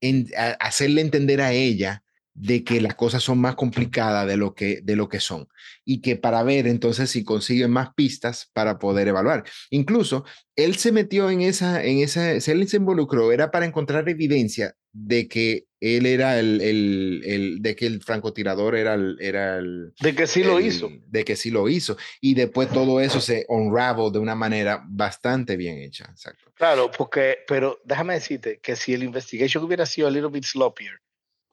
en, 0.00 0.26
hacerle 0.60 1.00
entender 1.00 1.40
a 1.40 1.52
ella 1.52 2.02
de 2.36 2.64
que 2.64 2.82
las 2.82 2.94
cosas 2.94 3.22
son 3.22 3.38
más 3.38 3.54
complicadas 3.54 4.26
de 4.26 4.36
lo 4.36 4.54
que, 4.54 4.80
de 4.82 4.94
lo 4.94 5.08
que 5.08 5.20
son 5.20 5.48
y 5.84 6.02
que 6.02 6.16
para 6.16 6.42
ver 6.42 6.66
entonces 6.66 7.10
si 7.10 7.24
consiguen 7.24 7.70
más 7.70 7.94
pistas 7.94 8.50
para 8.52 8.78
poder 8.78 9.08
evaluar. 9.08 9.44
Incluso 9.70 10.24
él 10.54 10.76
se 10.76 10.92
metió 10.92 11.30
en 11.30 11.40
esa, 11.40 11.82
en 11.82 11.98
esa, 11.98 12.32
él 12.32 12.68
se 12.68 12.76
involucró, 12.76 13.32
era 13.32 13.50
para 13.50 13.64
encontrar 13.64 14.06
evidencia 14.08 14.74
de 14.92 15.28
que 15.28 15.66
él 15.80 16.04
era 16.04 16.38
el, 16.38 16.60
el, 16.60 17.22
el 17.24 17.62
de 17.62 17.74
que 17.74 17.86
el 17.86 18.02
francotirador 18.02 18.76
era 18.76 18.94
el, 18.94 19.16
era 19.20 19.58
el... 19.58 19.92
De 20.00 20.14
que 20.14 20.26
sí 20.26 20.42
lo 20.42 20.60
hizo. 20.60 20.90
De 21.06 21.24
que 21.24 21.36
sí 21.36 21.50
lo 21.50 21.68
hizo. 21.68 21.96
Y 22.20 22.34
después 22.34 22.68
todo 22.70 23.00
eso 23.00 23.20
se 23.20 23.46
unravel 23.48 24.12
de 24.12 24.18
una 24.18 24.34
manera 24.34 24.82
bastante 24.88 25.56
bien 25.56 25.78
hecha. 25.78 26.06
Exacto. 26.10 26.50
Claro, 26.54 26.90
porque, 26.96 27.38
pero 27.46 27.78
déjame 27.84 28.14
decirte 28.14 28.58
que 28.62 28.76
si 28.76 28.94
el 28.94 29.02
investigation 29.02 29.64
hubiera 29.64 29.86
sido 29.86 30.08
a 30.08 30.10
little 30.10 30.30
bit 30.30 30.44
sloppier, 30.44 31.00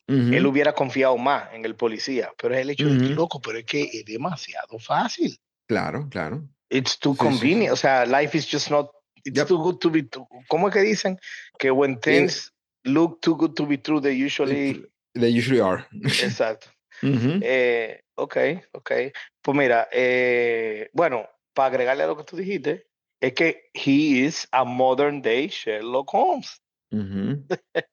él 0.07 0.45
hubiera 0.45 0.73
confiado 0.73 1.17
más 1.17 1.53
en 1.53 1.65
el 1.65 1.75
policía, 1.75 2.31
pero 2.37 2.55
el 2.55 2.69
hecho 2.69 2.87
de 2.87 2.97
que 2.97 3.13
loco, 3.13 3.41
pero 3.41 3.57
es 3.57 3.65
que 3.65 3.83
es 3.83 4.05
demasiado 4.05 4.77
fácil. 4.79 5.37
Claro, 5.67 6.07
claro. 6.09 6.43
It's 6.69 6.97
too 6.99 7.15
convenient. 7.15 7.71
O 7.71 7.75
sea, 7.75 8.05
life 8.05 8.37
is 8.37 8.47
just 8.49 8.69
not. 8.69 8.89
It's 9.23 9.45
too 9.45 9.57
good 9.57 9.77
to 9.77 9.89
be 9.89 10.03
true. 10.03 10.27
¿Cómo 10.49 10.67
es 10.67 10.73
que 10.73 10.81
dicen 10.81 11.17
que 11.57 11.71
when 11.71 11.99
things 11.99 12.51
look 12.83 13.21
too 13.21 13.35
good 13.35 13.53
to 13.53 13.65
be 13.65 13.77
true, 13.77 14.01
they 14.01 14.13
usually. 14.13 14.85
They 15.13 15.29
usually 15.29 15.61
are. 15.61 15.85
Exacto. 16.03 16.67
eh, 17.01 18.01
ok, 18.15 18.37
ok. 18.73 18.91
Pues 19.41 19.57
mira, 19.57 19.87
eh, 19.91 20.89
bueno, 20.93 21.29
para 21.53 21.67
agregarle 21.67 22.03
a 22.03 22.07
lo 22.07 22.17
que 22.17 22.23
tú 22.23 22.35
dijiste, 22.35 22.87
es 23.21 23.33
que 23.33 23.69
he 23.73 24.25
is 24.25 24.47
a 24.51 24.63
modern 24.63 25.21
day 25.21 25.47
Sherlock 25.47 26.09
Holmes. 26.13 26.61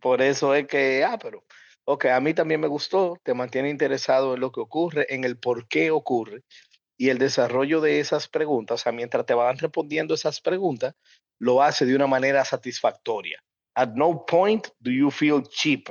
Por 0.00 0.22
eso 0.22 0.54
es 0.54 0.66
que, 0.66 1.04
ah, 1.04 1.18
pero, 1.20 1.44
ok, 1.84 2.06
a 2.06 2.20
mí 2.20 2.34
también 2.34 2.60
me 2.60 2.68
gustó, 2.68 3.18
te 3.22 3.34
mantiene 3.34 3.70
interesado 3.70 4.34
en 4.34 4.40
lo 4.40 4.52
que 4.52 4.60
ocurre, 4.60 5.06
en 5.14 5.24
el 5.24 5.38
por 5.38 5.68
qué 5.68 5.90
ocurre 5.90 6.42
y 6.96 7.08
el 7.08 7.18
desarrollo 7.18 7.80
de 7.80 8.00
esas 8.00 8.28
preguntas, 8.28 8.80
o 8.80 8.82
sea, 8.82 8.92
mientras 8.92 9.26
te 9.26 9.34
van 9.34 9.58
respondiendo 9.58 10.14
esas 10.14 10.40
preguntas, 10.40 10.94
lo 11.38 11.62
hace 11.62 11.84
de 11.84 11.96
una 11.96 12.06
manera 12.06 12.44
satisfactoria. 12.44 13.42
At 13.74 13.94
no 13.94 14.24
point 14.24 14.68
do 14.78 14.90
you 14.90 15.10
feel 15.10 15.42
cheap 15.42 15.88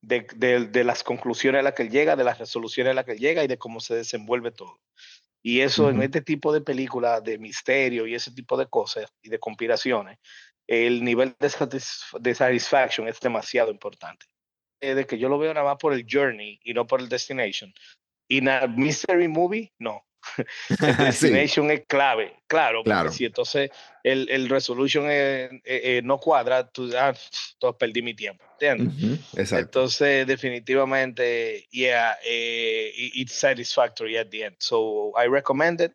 de, 0.00 0.26
de, 0.70 0.84
las 0.84 1.02
conclusiones 1.02 1.60
a 1.60 1.62
las 1.62 1.74
que 1.74 1.82
él 1.82 1.90
llega, 1.90 2.16
de 2.16 2.24
las 2.24 2.38
resoluciones 2.38 2.90
a 2.90 2.94
las 2.94 3.04
que 3.04 3.12
él 3.12 3.18
llega 3.18 3.44
y 3.44 3.46
de 3.46 3.58
cómo 3.58 3.80
se 3.80 3.94
desenvuelve 3.94 4.50
todo. 4.50 4.80
Y 5.42 5.60
eso 5.60 5.90
en 5.90 6.02
este 6.02 6.22
tipo 6.22 6.52
de 6.52 6.62
películas 6.62 7.22
de 7.22 7.38
misterio 7.38 8.06
y 8.06 8.14
ese 8.14 8.32
tipo 8.32 8.56
de 8.56 8.66
cosas 8.66 9.06
y 9.22 9.28
de 9.28 9.38
conspiraciones, 9.38 10.18
el 10.66 11.04
nivel 11.04 11.34
de, 11.38 11.82
de 12.20 12.34
satisfaction 12.34 13.08
es 13.08 13.20
demasiado 13.20 13.70
importante. 13.70 14.26
Eh, 14.80 14.94
de 14.94 15.06
que 15.06 15.18
yo 15.18 15.28
lo 15.28 15.38
veo 15.38 15.54
nada 15.54 15.64
más 15.64 15.78
por 15.78 15.94
el 15.94 16.06
journey 16.08 16.60
y 16.62 16.74
no 16.74 16.86
por 16.86 17.00
el 17.00 17.08
destination. 17.08 17.72
Y 18.28 18.40
na 18.40 18.66
mystery 18.66 19.28
movie, 19.28 19.72
no. 19.78 20.04
el 20.80 20.96
destination 20.98 21.70
es 21.70 21.84
clave, 21.86 22.36
claro. 22.46 22.82
claro. 22.82 23.10
Si 23.10 23.24
entonces 23.24 23.70
el, 24.02 24.28
el 24.30 24.48
resolution 24.48 25.06
no 26.02 26.18
cuadra, 26.18 26.68
tú 26.68 26.90
ah, 26.96 27.14
perdí 27.78 28.02
mi 28.02 28.14
tiempo, 28.14 28.44
¿entiendes? 28.52 29.20
Exacto. 29.36 29.80
Entonces, 29.80 30.26
definitivamente, 30.26 31.66
yeah, 31.70 32.16
eh, 32.24 32.92
it's 32.94 33.34
satisfactory 33.34 34.16
at 34.16 34.28
the 34.28 34.44
end. 34.44 34.56
So 34.58 35.12
I 35.16 35.26
recommend 35.28 35.80
it. 35.80 35.92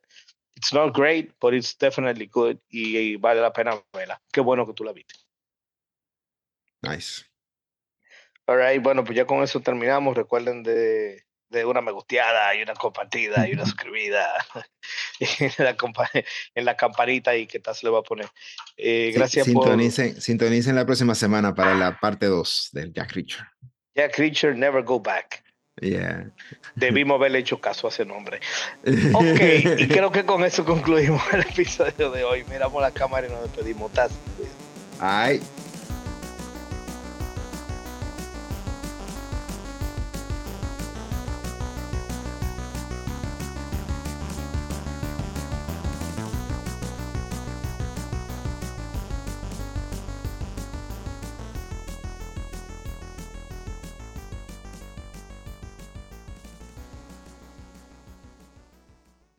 It's 0.60 0.74
not 0.74 0.94
great, 0.94 1.32
but 1.40 1.54
it's 1.54 1.74
definitely 1.74 2.26
good 2.26 2.58
y, 2.70 3.16
vale 3.16 3.40
la 3.40 3.54
pena 3.54 3.82
verla. 3.94 4.20
Qué 4.30 4.42
bueno 4.42 4.68
que 4.68 4.74
tú 4.74 4.84
la 4.84 4.92
viste. 4.92 5.16
Nice. 6.82 7.24
Alright, 8.46 8.84
bueno, 8.84 9.06
pues 9.06 9.16
ya 9.16 9.26
con 9.26 9.42
eso 9.42 9.62
terminamos. 9.62 10.18
Recuerden 10.18 10.62
de, 10.64 11.24
de 11.48 11.64
una 11.64 11.80
me 11.80 11.94
gusteada 11.94 12.54
y 12.56 12.62
una 12.62 12.74
compartida 12.74 13.48
y 13.48 13.54
una 13.54 13.64
suscribida 13.66 14.28
en, 15.40 15.52
la, 15.60 15.78
en 16.56 16.66
la 16.66 16.76
campanita 16.76 17.38
y 17.38 17.48
que 17.48 17.62
tal 17.62 17.74
se 17.74 17.86
le 17.86 17.92
va 17.92 18.00
a 18.00 18.04
poner. 18.04 18.28
Eh, 18.76 19.14
gracias 19.16 19.46
sintonicen, 19.46 20.14
por... 20.16 20.22
Sintonicen 20.22 20.76
la 20.76 20.86
próxima 20.86 21.16
semana 21.16 21.56
para 21.56 21.74
la 21.74 21.98
parte 22.02 22.26
2 22.26 22.70
del 22.74 22.92
Jack 22.92 23.14
Reacher. 23.14 23.48
Jack 23.96 24.18
Reacher, 24.18 24.58
Never 24.58 24.84
Go 24.84 25.00
Back. 25.00 25.42
Yeah. 25.82 26.26
Debimos 26.76 27.16
haberle 27.16 27.40
hecho 27.40 27.60
caso 27.60 27.88
a 27.88 27.90
ese 27.90 28.06
nombre. 28.06 28.40
Ok, 29.14 29.80
y 29.80 29.88
creo 29.88 30.12
que 30.12 30.26
con 30.26 30.44
eso 30.44 30.66
concluimos 30.66 31.22
el 31.34 31.42
episodio 31.42 32.12
de 32.12 32.24
hoy. 32.24 32.44
Miramos 32.50 32.82
la 32.82 32.92
cámara 32.92 33.28
y 33.28 33.30
nos 33.30 33.44
despedimos. 33.44 33.92
Ay. 35.00 35.42